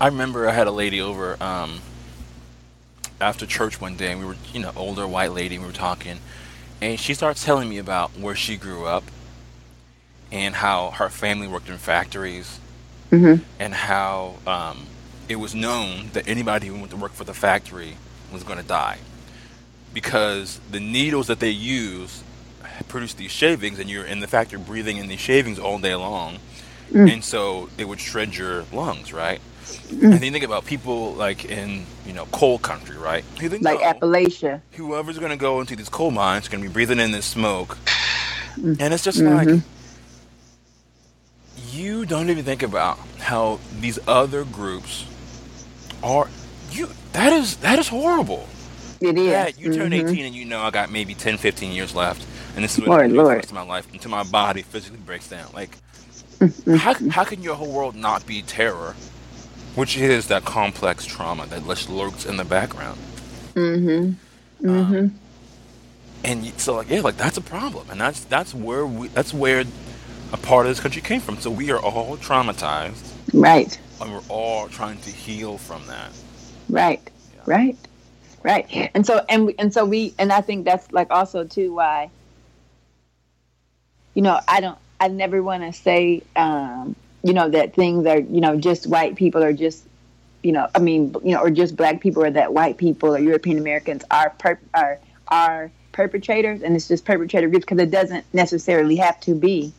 [0.00, 1.80] I remember I had a lady over um,
[3.20, 5.56] after church one day, and we were you know older white lady.
[5.56, 6.20] And we were talking,
[6.80, 9.04] and she starts telling me about where she grew up
[10.34, 12.58] and how her family worked in factories
[13.10, 13.42] mm-hmm.
[13.60, 14.86] and how um,
[15.28, 17.96] it was known that anybody who went to work for the factory
[18.32, 18.98] was going to die
[19.94, 22.24] because the needles that they use
[22.88, 26.38] produce these shavings and you're in the factory breathing in these shavings all day long
[26.90, 27.10] mm.
[27.10, 30.02] and so it would shred your lungs right mm.
[30.02, 33.78] and then you think about people like in you know coal country right think, like
[33.80, 36.98] oh, appalachia whoever's going to go into these coal mines is going to be breathing
[36.98, 37.78] in this smoke
[38.58, 38.76] mm.
[38.80, 39.52] and it's just mm-hmm.
[39.54, 39.62] like
[41.74, 45.06] you don't even think about how these other groups
[46.02, 46.28] are
[46.70, 48.48] you that is that is horrible.
[49.00, 49.26] It is.
[49.26, 50.08] Yeah, you turn mm-hmm.
[50.08, 53.08] 18 and you know I got maybe 10, 15 years left, and this is what
[53.08, 55.50] the rest of my life until my body physically breaks down.
[55.52, 55.76] Like,
[56.38, 56.74] mm-hmm.
[56.74, 58.94] how how can your whole world not be terror,
[59.74, 62.98] which is that complex trauma that just lurks in the background?
[63.54, 64.66] Mm-hmm.
[64.66, 64.94] Mm-hmm.
[64.94, 65.20] Um,
[66.24, 69.64] and so, like, yeah, like that's a problem, and that's that's where we that's where
[70.34, 71.38] a part of this country came from.
[71.38, 73.78] So we are all traumatized, right?
[74.00, 76.10] and we're all trying to heal from that.
[76.68, 77.00] Right,
[77.34, 77.42] yeah.
[77.46, 77.76] right,
[78.42, 78.90] right.
[78.94, 82.10] And so and we, and so we and I think that's like also too why.
[84.14, 84.78] You know, I don't.
[85.00, 89.16] I never want to say, um, you know, that things are, you know, just white
[89.16, 89.84] people are just,
[90.42, 93.18] you know, I mean, you know, or just black people or that white people or
[93.18, 98.24] European Americans are per, are are perpetrators, and it's just perpetrator groups because it doesn't
[98.32, 99.72] necessarily have to be.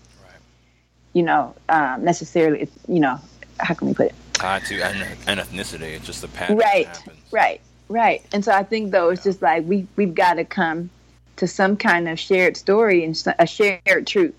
[1.15, 3.19] You know, um, necessarily, it's, you know,
[3.59, 4.15] how can we put it?
[4.33, 5.95] Tied to an, an ethnicity.
[5.95, 6.57] It's just a pattern.
[6.57, 7.03] Right.
[7.31, 7.61] Right.
[7.87, 8.23] Right.
[8.33, 10.89] And so I think though it's just like we we've got to come
[11.37, 14.35] to some kind of shared story and a shared truth.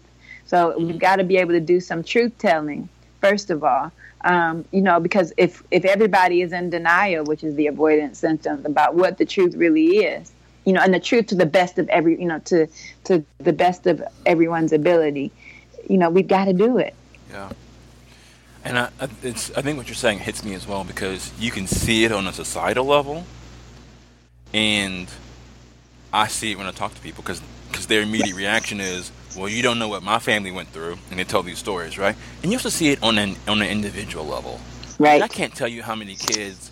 [0.47, 2.89] So we've got to be able to do some truth telling
[3.21, 3.91] first of all.
[4.23, 8.67] Um, you know, because if if everybody is in denial, which is the avoidance symptom
[8.67, 10.33] about what the truth really is,
[10.65, 12.67] you know, and the truth to the best of every, you know, to
[13.05, 15.31] to the best of everyone's ability,
[15.89, 16.95] you know, we've got to do it.
[17.31, 17.51] Yeah.
[18.65, 18.91] And I,
[19.23, 22.13] it's, I think what you're saying hits me as well because you can see it
[22.13, 23.25] on a societal level,
[24.53, 25.09] and
[26.13, 29.49] I see it when I talk to people because because their immediate reaction is, well,
[29.49, 32.17] you don't know what my family went through, and they tell these stories, right?
[32.43, 34.61] And you also see it on an on an individual level.
[34.99, 35.15] Right.
[35.15, 36.71] And I can't tell you how many kids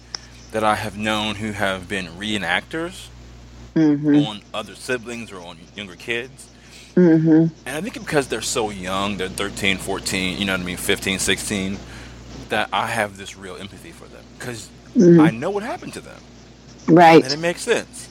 [0.52, 3.08] that I have known who have been reenactors
[3.74, 4.16] mm-hmm.
[4.26, 6.48] on other siblings or on younger kids.
[6.94, 7.46] Mm-hmm.
[7.66, 10.76] And I think because they're so young, they're 13, 14, you know what I mean,
[10.76, 11.78] 15, 16,
[12.50, 15.20] that I have this real empathy for them because mm-hmm.
[15.20, 16.20] I know what happened to them.
[16.86, 17.24] Right.
[17.24, 18.10] And it makes sense.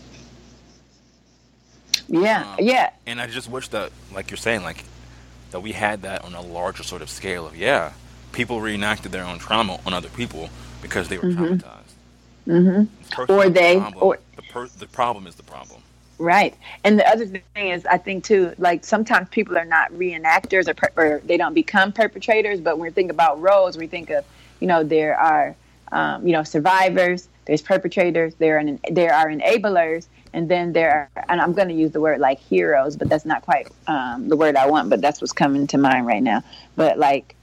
[2.08, 2.92] Yeah, um, yeah.
[3.06, 4.84] And I just wish that, like you're saying, like
[5.52, 7.94] that we had that on a larger sort of scale of yeah,
[8.34, 10.50] people reenacted their own trauma on other people
[10.82, 11.44] because they were mm-hmm.
[11.44, 11.84] traumatized.
[12.48, 13.32] Mm-hmm.
[13.32, 15.82] Or they, the or the, per, the problem is the problem.
[16.20, 20.68] Right, and the other thing is, I think too, like sometimes people are not reenactors
[20.68, 22.62] or, per, or they don't become perpetrators.
[22.62, 24.24] But when we think about roles, we think of,
[24.60, 25.56] you know, there are,
[25.92, 27.28] um, you know, survivors.
[27.46, 28.36] There's perpetrators.
[28.36, 32.00] There are there are enablers, and then there are, and I'm going to use the
[32.00, 35.34] word like heroes, but that's not quite um, the word I want, but that's what's
[35.34, 36.44] coming to mind right now.
[36.76, 37.36] But like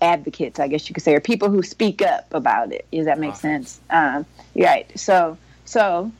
[0.00, 2.86] advocates, I guess you could say, or people who speak up about it.
[2.92, 3.80] Does that make sense?
[3.90, 4.90] Um, right.
[4.98, 6.12] So, so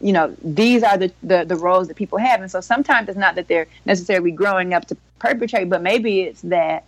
[0.00, 3.18] you know, these are the, the the roles that people have, and so sometimes it's
[3.18, 6.84] not that they're necessarily growing up to perpetrate, but maybe it's that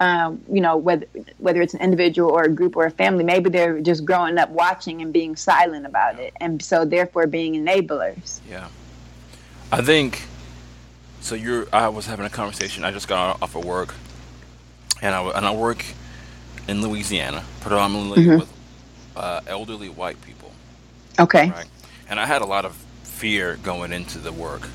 [0.00, 1.06] um, you know, whether
[1.38, 4.50] whether it's an individual or a group or a family, maybe they're just growing up
[4.50, 8.40] watching and being silent about it, and so therefore being enablers.
[8.50, 8.68] Yeah,
[9.70, 10.22] I think.
[11.20, 11.66] So you're.
[11.72, 12.84] I was having a conversation.
[12.84, 13.94] I just got off of work,
[15.00, 15.84] and I and I work
[16.68, 18.40] in Louisiana, predominantly mm-hmm.
[18.40, 18.52] with
[19.16, 20.50] uh, elderly white people.
[21.18, 21.50] Okay.
[21.50, 21.66] Right,
[22.08, 24.68] and I had a lot of fear going into the work,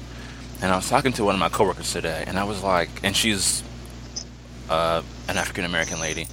[0.62, 3.16] and I was talking to one of my coworkers today, and I was like, and
[3.16, 3.64] she's
[4.70, 6.28] uh, an African American lady,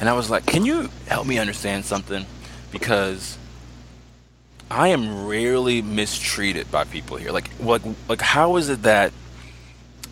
[0.00, 2.26] and I was like, "Can you help me understand something?"
[2.70, 3.38] Because
[4.72, 7.30] I am rarely mistreated by people here.
[7.30, 9.12] Like, like, like, how is it that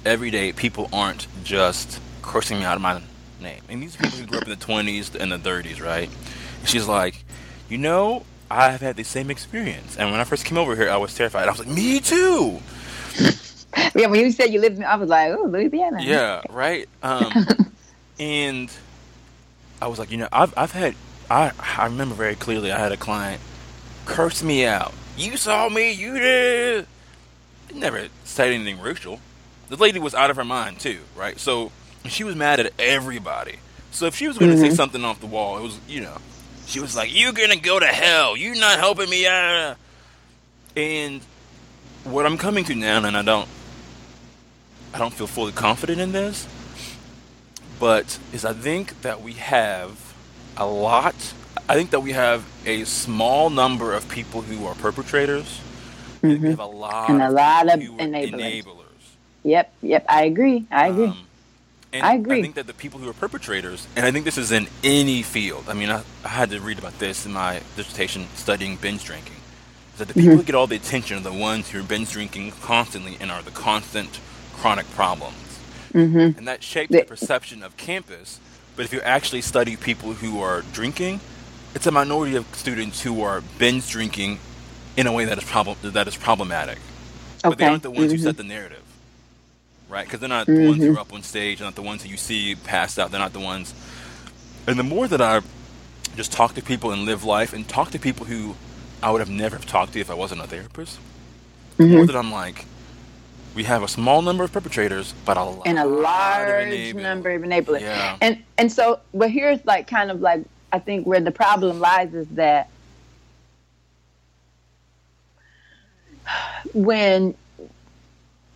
[0.05, 3.01] every day people aren't just cursing me out of my
[3.41, 3.63] name?
[3.71, 6.11] And these people who grew up in the 20s and the 30s, right?
[6.61, 7.25] And she's like,
[7.71, 9.97] you know, I have had the same experience.
[9.97, 11.47] And when I first came over here, I was terrified.
[11.47, 12.61] I was like, me too.
[13.95, 16.03] yeah, when you said you lived in, I was like, oh, Louisiana.
[16.03, 16.89] Yeah, right.
[17.03, 17.33] Um,
[18.19, 18.71] and
[19.81, 20.95] I was like, you know, I've I've had
[21.31, 23.41] I I remember very clearly I had a client
[24.05, 24.93] curse me out.
[25.17, 26.87] You saw me, you did.
[27.75, 29.21] Never said anything racial.
[29.69, 31.39] The lady was out of her mind too, right?
[31.39, 31.71] So
[32.07, 33.61] she was mad at everybody.
[33.93, 34.71] So if she was going to mm-hmm.
[34.71, 36.17] say something off the wall, it was you know,
[36.71, 38.37] she was like, "You're gonna go to hell.
[38.37, 39.77] You're not helping me out."
[40.77, 41.21] And
[42.05, 43.49] what I'm coming to now, and I don't
[44.95, 46.47] I don't feel fully confident in this,
[47.79, 50.15] but is I think that we have
[50.57, 51.35] a lot.
[51.69, 55.61] I think that we have a small number of people who are perpetrators.
[56.23, 56.31] Mm-hmm.
[56.31, 58.33] And we have a lot and a lot of enablers.
[58.33, 58.85] enablers.
[59.43, 60.67] Yep, yep, I agree.
[60.71, 61.07] I agree.
[61.07, 61.27] Um,
[61.93, 62.39] I agree.
[62.39, 65.23] I think that the people who are perpetrators, and I think this is in any
[65.23, 65.65] field.
[65.69, 69.37] I mean, I, I had to read about this in my dissertation studying binge drinking.
[69.95, 70.39] Is that the people mm-hmm.
[70.39, 73.43] who get all the attention are the ones who are binge drinking constantly and are
[73.43, 74.21] the constant
[74.55, 75.59] chronic problems.
[75.93, 76.39] Mm-hmm.
[76.39, 78.39] And that shapes the perception of campus.
[78.77, 81.21] But if you actually study people who are drinking,
[81.75, 84.39] it's a minority of students who are binge drinking
[84.97, 86.79] in a way that is problem that is problematic.
[86.79, 87.49] Okay.
[87.49, 88.17] But they aren't the ones mm-hmm.
[88.17, 88.80] who set the narrative,
[89.91, 90.07] right?
[90.07, 90.63] Because they're not mm-hmm.
[90.63, 90.97] the ones who mm-hmm.
[90.97, 93.11] are up on stage, they're not the ones who you see passed out.
[93.11, 93.75] They're not the ones.
[94.67, 95.41] And the more that I
[96.17, 98.55] just talk to people and live life, and talk to people who
[99.03, 100.99] I would have never talked to if I wasn't a therapist,
[101.77, 102.07] the more mm-hmm.
[102.07, 102.67] that I'm like,
[103.55, 107.43] we have a small number of perpetrators, but a and a large of number of
[107.43, 107.81] enablers.
[107.81, 108.17] Yeah.
[108.21, 112.15] And and so, but here's like kind of like I think where the problem lies
[112.15, 112.71] is that
[116.75, 117.35] when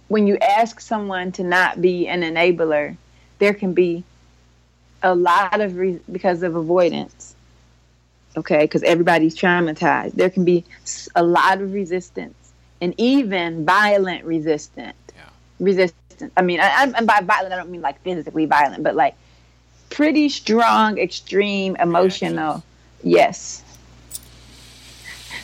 [0.08, 2.96] when you ask someone to not be an enabler,
[3.38, 4.04] there can be
[5.02, 7.34] a lot of re- because of avoidance.
[8.36, 10.12] Okay, because everybody's traumatized.
[10.12, 10.64] There can be
[11.14, 12.34] a lot of resistance
[12.80, 14.96] and even violent resistant.
[15.14, 15.22] Yeah.
[15.60, 16.32] Resistant.
[16.36, 19.14] I mean, I, and by violent, I don't mean like physically violent, but like
[19.90, 22.64] pretty strong, extreme, emotional.
[23.02, 23.62] Yes.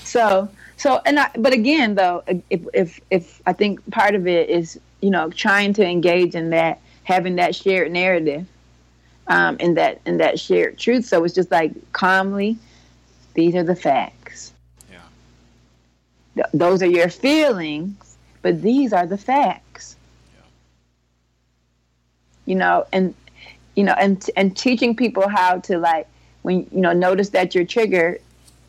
[0.04, 0.48] So
[0.80, 4.80] so and I, but again though, if if if I think part of it is
[5.02, 8.46] you know trying to engage in that having that shared narrative,
[9.26, 11.04] um, in that in that shared truth.
[11.04, 12.56] So it's just like calmly,
[13.34, 14.54] these are the facts.
[14.90, 15.00] Yeah.
[16.36, 19.96] Th- those are your feelings, but these are the facts.
[20.34, 20.46] Yeah.
[22.46, 23.14] You know, and
[23.74, 26.08] you know, and and teaching people how to like
[26.40, 28.22] when you know notice that you're triggered,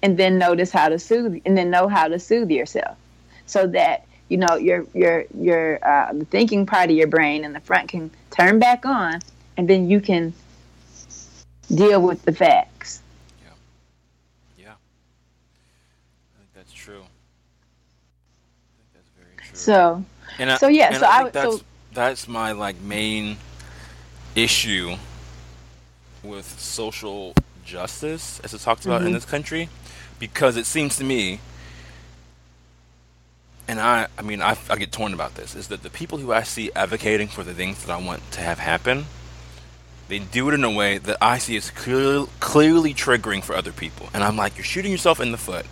[0.03, 2.97] and then notice how to soothe, and then know how to soothe yourself,
[3.45, 7.53] so that you know your your your uh, the thinking part of your brain in
[7.53, 9.19] the front can turn back on,
[9.57, 10.33] and then you can
[11.73, 13.01] deal with the facts.
[13.41, 13.53] Yeah.
[14.57, 14.71] Yeah.
[14.73, 17.01] I think that's true.
[17.01, 17.07] I
[18.77, 19.55] think that's very true.
[19.57, 20.03] So
[20.39, 21.61] And I, So, yeah, so I I that's so-
[21.93, 23.37] that's my like main
[24.35, 24.95] issue
[26.23, 27.33] with social
[27.65, 29.13] justice as it's talked about in Mhm.
[29.13, 29.69] this country,
[30.21, 31.39] because it seems to me,
[33.67, 36.31] and I I mean I, I get torn about this, is that the people who
[36.31, 39.05] I see advocating for the things that I want to have happen,
[40.07, 43.71] they do it in a way that I see as clear, clearly triggering for other
[43.73, 45.65] people, and I'm like, you're shooting yourself in the foot,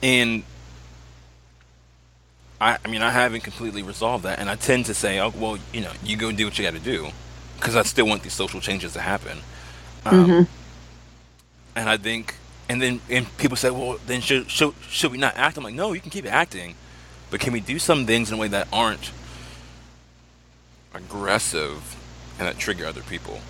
[0.00, 0.44] and
[2.60, 5.58] I, I mean, I haven't completely resolved that, and I tend to say, oh, well,
[5.72, 7.08] you know, you go do what you got to do,
[7.56, 9.38] because I still want these social changes to happen.
[10.06, 10.46] Um, Mhm.
[11.76, 12.34] And I think,
[12.70, 15.56] and then and people say, well, then should, should should we not act?
[15.56, 16.76] I'm like, no, you can keep acting,
[17.28, 19.10] but can we do some things in a way that aren't
[20.94, 21.96] aggressive
[22.38, 23.40] and that trigger other people?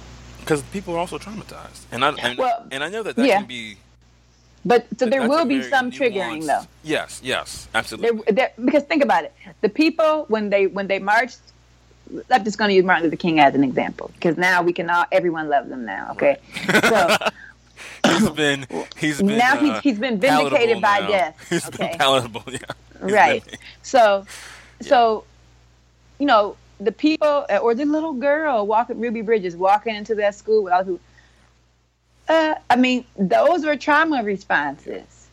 [0.41, 3.37] Because people are also traumatized, and I and, Well, and I know that that yeah.
[3.37, 3.77] can be.
[4.65, 6.67] But so there will be very some triggering though.
[6.83, 8.33] Yes, yes, absolutely.
[8.33, 11.41] there, because think about it, the people when they when they marched.
[12.29, 14.91] I'm just going to use Martin Luther King as an example because now we can
[14.91, 16.09] all everyone loves them now.
[16.13, 16.39] Okay,
[16.89, 17.17] so
[18.07, 21.09] he's been he's been now uh, he's he's been vindicated by now.
[21.09, 21.47] death.
[21.51, 22.59] He's okay, been palatable, yeah.
[23.03, 23.45] He's right.
[23.45, 24.27] been- So,
[24.81, 25.25] so,
[26.19, 30.35] you know, the people uh, or the little girl walking Ruby Bridges walking into that
[30.35, 31.01] school with all who.
[32.29, 35.29] Uh, I mean, those were trauma responses.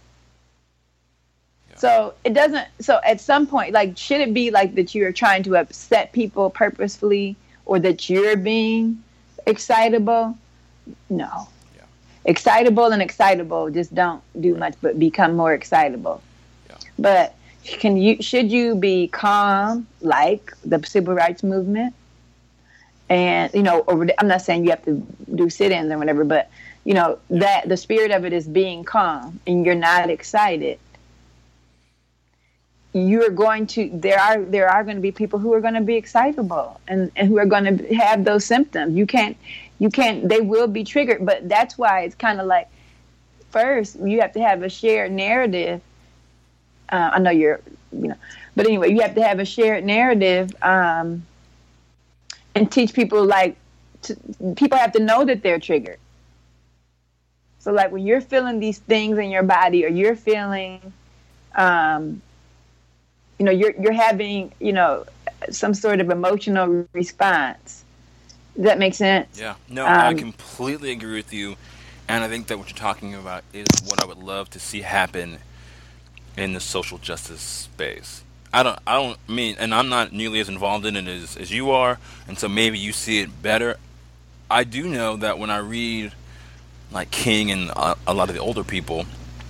[1.76, 2.68] So it doesn't.
[2.80, 6.50] So at some point, like, should it be like that you're trying to upset people
[6.50, 7.36] purposefully,
[7.68, 9.04] or that you're being
[9.46, 10.36] excitable?
[11.10, 11.48] No.
[12.28, 16.22] Excitable and excitable just don't do much, but become more excitable.
[16.70, 16.76] Yeah.
[17.00, 21.94] But can you should you be calm like the civil rights movement?
[23.10, 25.02] And you know, or I'm not saying you have to
[25.36, 26.50] do sit-ins or whatever, but
[26.84, 30.80] you know that the spirit of it is being calm, and you're not excited
[32.94, 35.82] you're going to there are there are going to be people who are going to
[35.82, 39.38] be excitable and, and who are going to have those symptoms you can't
[39.80, 42.68] you can't they will be triggered but that's why it's kind of like
[43.52, 45.82] first you have to have a shared narrative.
[46.90, 47.60] Uh, i know you're
[47.92, 48.16] you know
[48.56, 51.24] but anyway you have to have a shared narrative um,
[52.56, 53.56] and teach people like
[54.02, 54.18] to,
[54.56, 56.00] people have to know that they're triggered.
[57.60, 60.94] So like when you're feeling these things in your body or you're feeling
[61.56, 62.22] um,
[63.38, 65.06] you know you're you're having you know
[65.52, 67.84] some sort of emotional response
[68.58, 71.58] does that make sense Yeah, no, I Um, completely agree with you,
[72.08, 74.82] and I think that what you're talking about is what I would love to see
[74.82, 75.40] happen
[76.38, 78.24] in the social justice space.
[78.54, 81.38] I don't, I don't I mean, and I'm not nearly as involved in it as,
[81.38, 83.78] as you are, and so maybe you see it better.
[84.52, 86.14] I do know that when I read
[86.92, 89.08] like King and a, a lot of the older people,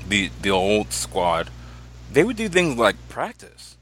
[0.08, 1.51] the the old squad,
[2.12, 3.76] they would do things like practice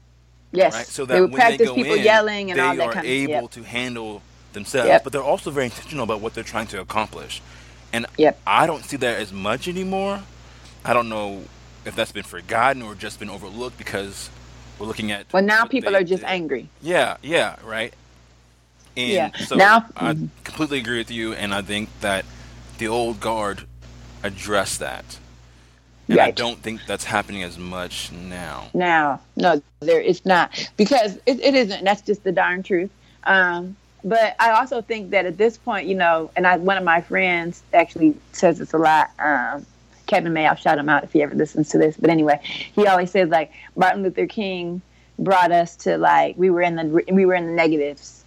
[0.52, 0.90] yes right?
[0.90, 2.90] So that they would when practice they go people in, yelling and they all that
[2.90, 4.22] are kind of able stuff to handle
[4.56, 5.04] themselves, Yep.
[5.04, 7.40] but they're also very intentional about what they're trying to accomplish.
[7.92, 8.40] And Yep.
[8.46, 10.22] I don't see that as much anymore.
[10.84, 11.44] I don't know
[11.84, 14.30] if that's been forgotten or just been overlooked because
[14.78, 15.32] we're looking at.
[15.32, 17.94] well now people they are just angry Yeah, yeah, right.
[18.96, 19.30] And Yeah.
[19.46, 20.28] so Now- I Mhm.
[20.44, 22.24] completely agree with you, and I think that
[22.78, 23.66] the old guard
[24.22, 25.04] addressed that.
[26.08, 28.68] And I don't think that's happening as much now.
[28.74, 32.90] now no there it's not because it, it isn't that's just the darn truth
[33.24, 33.76] um
[34.06, 37.00] but i also think that at this point you know and i one of my
[37.00, 39.66] friends actually says this a lot um
[40.06, 42.86] kevin may i'll shout him out if he ever listens to this but anyway he
[42.86, 44.80] always says like martin luther king
[45.18, 48.24] brought us to like we were in the we were in the negatives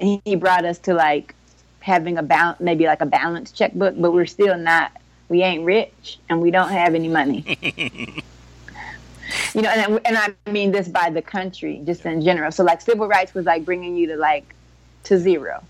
[0.00, 1.34] and he, he brought us to like
[1.80, 4.90] having a balance maybe like a balanced checkbook but we're still not
[5.28, 7.56] we ain't rich and we don't have any money
[9.54, 12.52] you know, and, and I mean this by the country, just in general.
[12.52, 14.54] So like civil rights was like bringing you to like
[15.04, 15.62] to zero.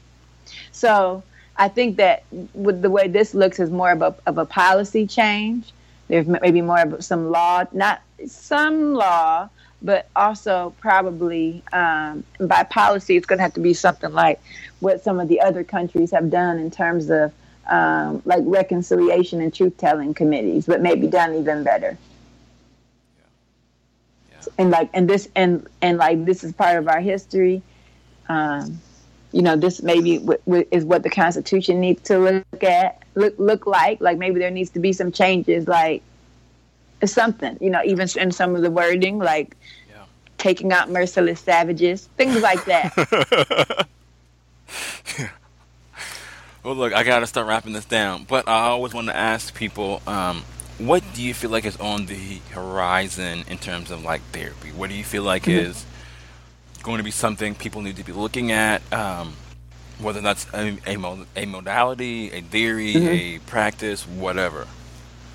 [0.73, 1.23] So
[1.57, 2.25] I think that
[2.55, 5.73] with the way this looks is more of a of a policy change
[6.13, 9.49] there's maybe more of some law, not some law,
[9.81, 14.39] but also probably um, by policy, it's going to have to be something like
[14.81, 17.33] what some of the other countries have done in terms of
[17.67, 21.97] um, like reconciliation and truth telling committees, but maybe done even better.
[23.17, 23.25] Yeah.
[24.33, 24.53] Yeah.
[24.59, 27.63] And like, and this, and and like, this is part of our history.
[28.29, 28.83] Um,
[29.33, 33.35] you know, this maybe w- w- is what the Constitution needs to look at, look
[33.39, 34.01] look like.
[34.01, 36.03] Like maybe there needs to be some changes, like
[37.05, 37.59] something.
[37.61, 39.57] You know, even in some of the wording, like
[39.91, 40.05] yeah.
[40.39, 43.89] taking out merciless savages, things like that.
[46.63, 50.01] Well, look, I gotta start wrapping this down, but I always want to ask people,
[50.07, 50.45] um,
[50.79, 54.71] what do you feel like is on the horizon in terms of like therapy?
[54.71, 55.71] What do you feel like mm-hmm.
[55.71, 55.85] is
[56.83, 58.83] going to be something people need to be looking at?
[58.93, 59.35] Um,
[60.01, 60.97] whether that's a, a,
[61.37, 63.09] a, modality, a theory, mm-hmm.
[63.09, 64.67] a practice, whatever.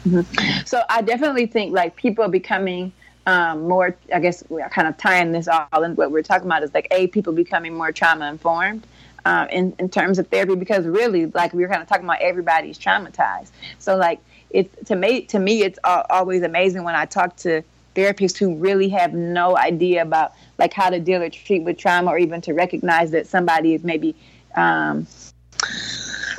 [0.06, 0.66] Mm-hmm.
[0.66, 2.92] So I definitely think like people are becoming
[3.26, 3.96] um, more.
[4.14, 5.96] I guess we're kind of tying this all in.
[5.96, 8.86] What we're talking about is like a people becoming more trauma informed
[9.28, 12.22] uh, in, in terms of therapy because really like we were kind of talking about
[12.22, 14.22] everybody's traumatized so like
[14.52, 17.62] it's to me to me it's always amazing when i talk to
[17.98, 22.12] therapists who really have no idea about like how to deal or treat with trauma
[22.12, 24.16] or even to recognize that somebody is maybe
[24.56, 25.08] um,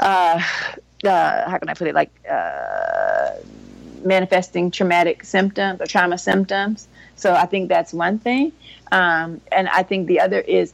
[0.01, 0.41] uh,
[1.05, 3.31] uh, how can i put it like uh,
[4.05, 6.87] manifesting traumatic symptoms or trauma symptoms
[7.17, 8.53] so i think that's one thing
[8.93, 10.73] um, and i think the other is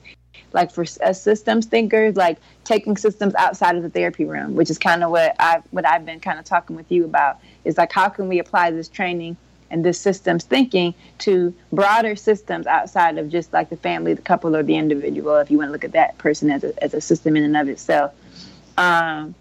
[0.53, 4.79] like for as systems thinkers, like taking systems outside of the therapy room, which is
[4.79, 7.41] kind of what I what I've been kind of talking with you about.
[7.65, 9.37] Is like how can we apply this training
[9.75, 14.55] and this systems thinking to broader systems outside of just like the family, the couple,
[14.55, 15.37] or the individual.
[15.37, 17.57] If you want to look at that person as a as a system in and
[17.57, 18.15] of itself.
[18.79, 19.35] Um,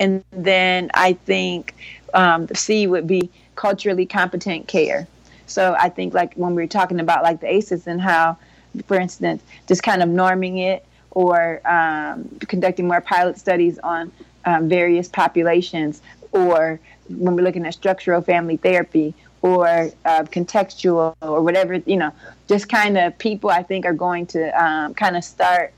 [0.00, 1.74] and then I think
[2.14, 5.06] um, the C would be culturally competent care.
[5.46, 8.36] So I think like when we are talking about like the ACEs and how
[8.86, 14.12] for instance, just kind of norming it or um, conducting more pilot studies on
[14.44, 16.02] um, various populations,
[16.32, 19.14] or when we're looking at structural family therapy
[19.46, 19.66] or
[20.04, 22.12] uh, contextual or whatever, you know,
[22.48, 25.72] just kind of people I think are going to um, kind of start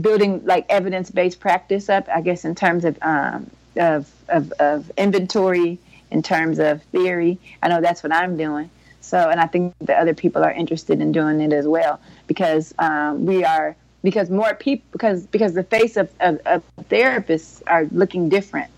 [0.00, 5.78] building like evidence-based practice up, I guess, in terms of, um, of, of, of inventory,
[6.10, 7.38] in terms of theory.
[7.62, 8.68] I know that's what I'm doing.
[9.00, 12.74] So, and I think the other people are interested in doing it as well because
[12.80, 17.84] um, we are because more people because because the face of, of, of, therapists are
[17.92, 18.70] looking different.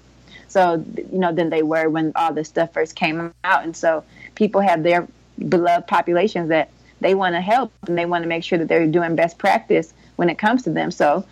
[0.48, 4.04] So you know than they were when all this stuff first came out, and so
[4.34, 5.06] people have their
[5.48, 6.70] beloved populations that
[7.00, 9.92] they want to help and they want to make sure that they're doing best practice
[10.16, 10.90] when it comes to them.
[10.90, 11.24] So,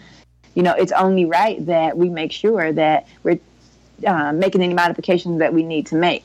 [0.54, 3.40] you know, it's only right that we make sure that we're
[4.06, 6.24] uh, making any modifications that we need to make.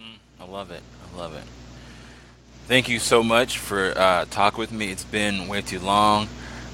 [0.00, 0.82] Mm, I love it.
[1.12, 1.44] I love it.
[2.66, 4.90] Thank you so much for uh, talk with me.
[4.90, 6.28] It's been way too long.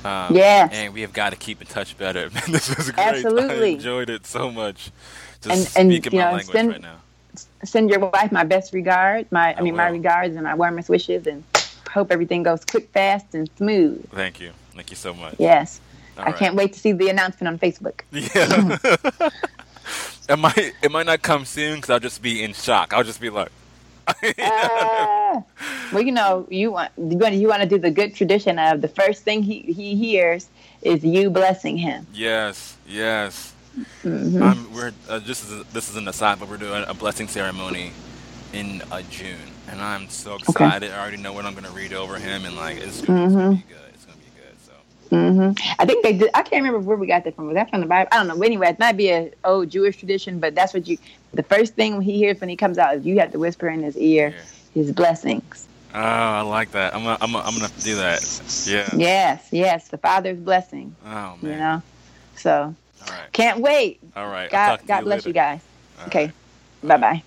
[0.05, 0.69] Um, yeah.
[0.71, 2.29] And we have got to keep in touch better.
[2.49, 3.07] this was great.
[3.07, 3.71] Absolutely.
[3.71, 4.91] I enjoyed it so much.
[5.41, 6.97] Just and, and, speaking my know, language send, right now.
[7.65, 9.31] Send your wife my best regards.
[9.33, 9.79] My, I, I mean, will.
[9.79, 11.45] my regards and my warmest wishes, and
[11.91, 14.09] hope everything goes quick, fast, and smooth.
[14.11, 14.53] Thank you.
[14.75, 15.37] Thank you so much.
[15.39, 15.81] Yes.
[16.17, 16.37] All I right.
[16.37, 18.01] can't wait to see the announcement on Facebook.
[18.13, 19.31] Yeah.
[20.29, 22.93] it might it might not come soon because I'll just be in shock.
[22.93, 23.51] I'll just be like,
[24.07, 25.41] uh,
[25.93, 29.25] well, you know, you want you want to do the good tradition of the first
[29.25, 30.49] thing he he hears
[30.83, 32.07] is you blessing him.
[32.13, 33.55] Yes, yes.
[34.05, 34.75] Mm-hmm.
[34.75, 37.93] we're uh, this is this is an aside, but we're doing a blessing ceremony
[38.53, 39.37] in uh, June,
[39.69, 40.91] and I'm so excited.
[40.91, 40.95] Okay.
[40.95, 43.17] I already know what I'm going to read over him, and like it's, mm-hmm.
[43.17, 43.92] it's going to be good.
[45.13, 45.75] Mm-hmm.
[45.79, 46.31] I think they did.
[46.33, 47.47] I can't remember where we got that from.
[47.47, 48.09] Was that from the Bible?
[48.13, 48.43] I don't know.
[48.43, 50.97] Anyway, it might be a old Jewish tradition, but that's what you.
[51.35, 53.83] The first thing he hears when he comes out is you have to whisper in
[53.83, 54.83] his ear yeah.
[54.83, 55.69] his blessings.
[55.95, 56.95] Oh, I like that.
[56.95, 58.23] I'm gonna, I'm gonna, I'm gonna do that.
[58.67, 58.89] Yeah.
[58.97, 60.97] Yes, yes, the Father's blessing.
[61.05, 61.53] Oh man.
[61.53, 61.83] You know,
[62.37, 62.75] so.
[63.03, 63.33] All right.
[63.33, 64.01] Can't wait.
[64.17, 64.51] All right.
[64.51, 65.29] God, God you bless later.
[65.29, 65.61] you guys.
[66.01, 66.27] All okay.
[66.83, 66.89] Right.
[66.89, 67.23] Bye bye.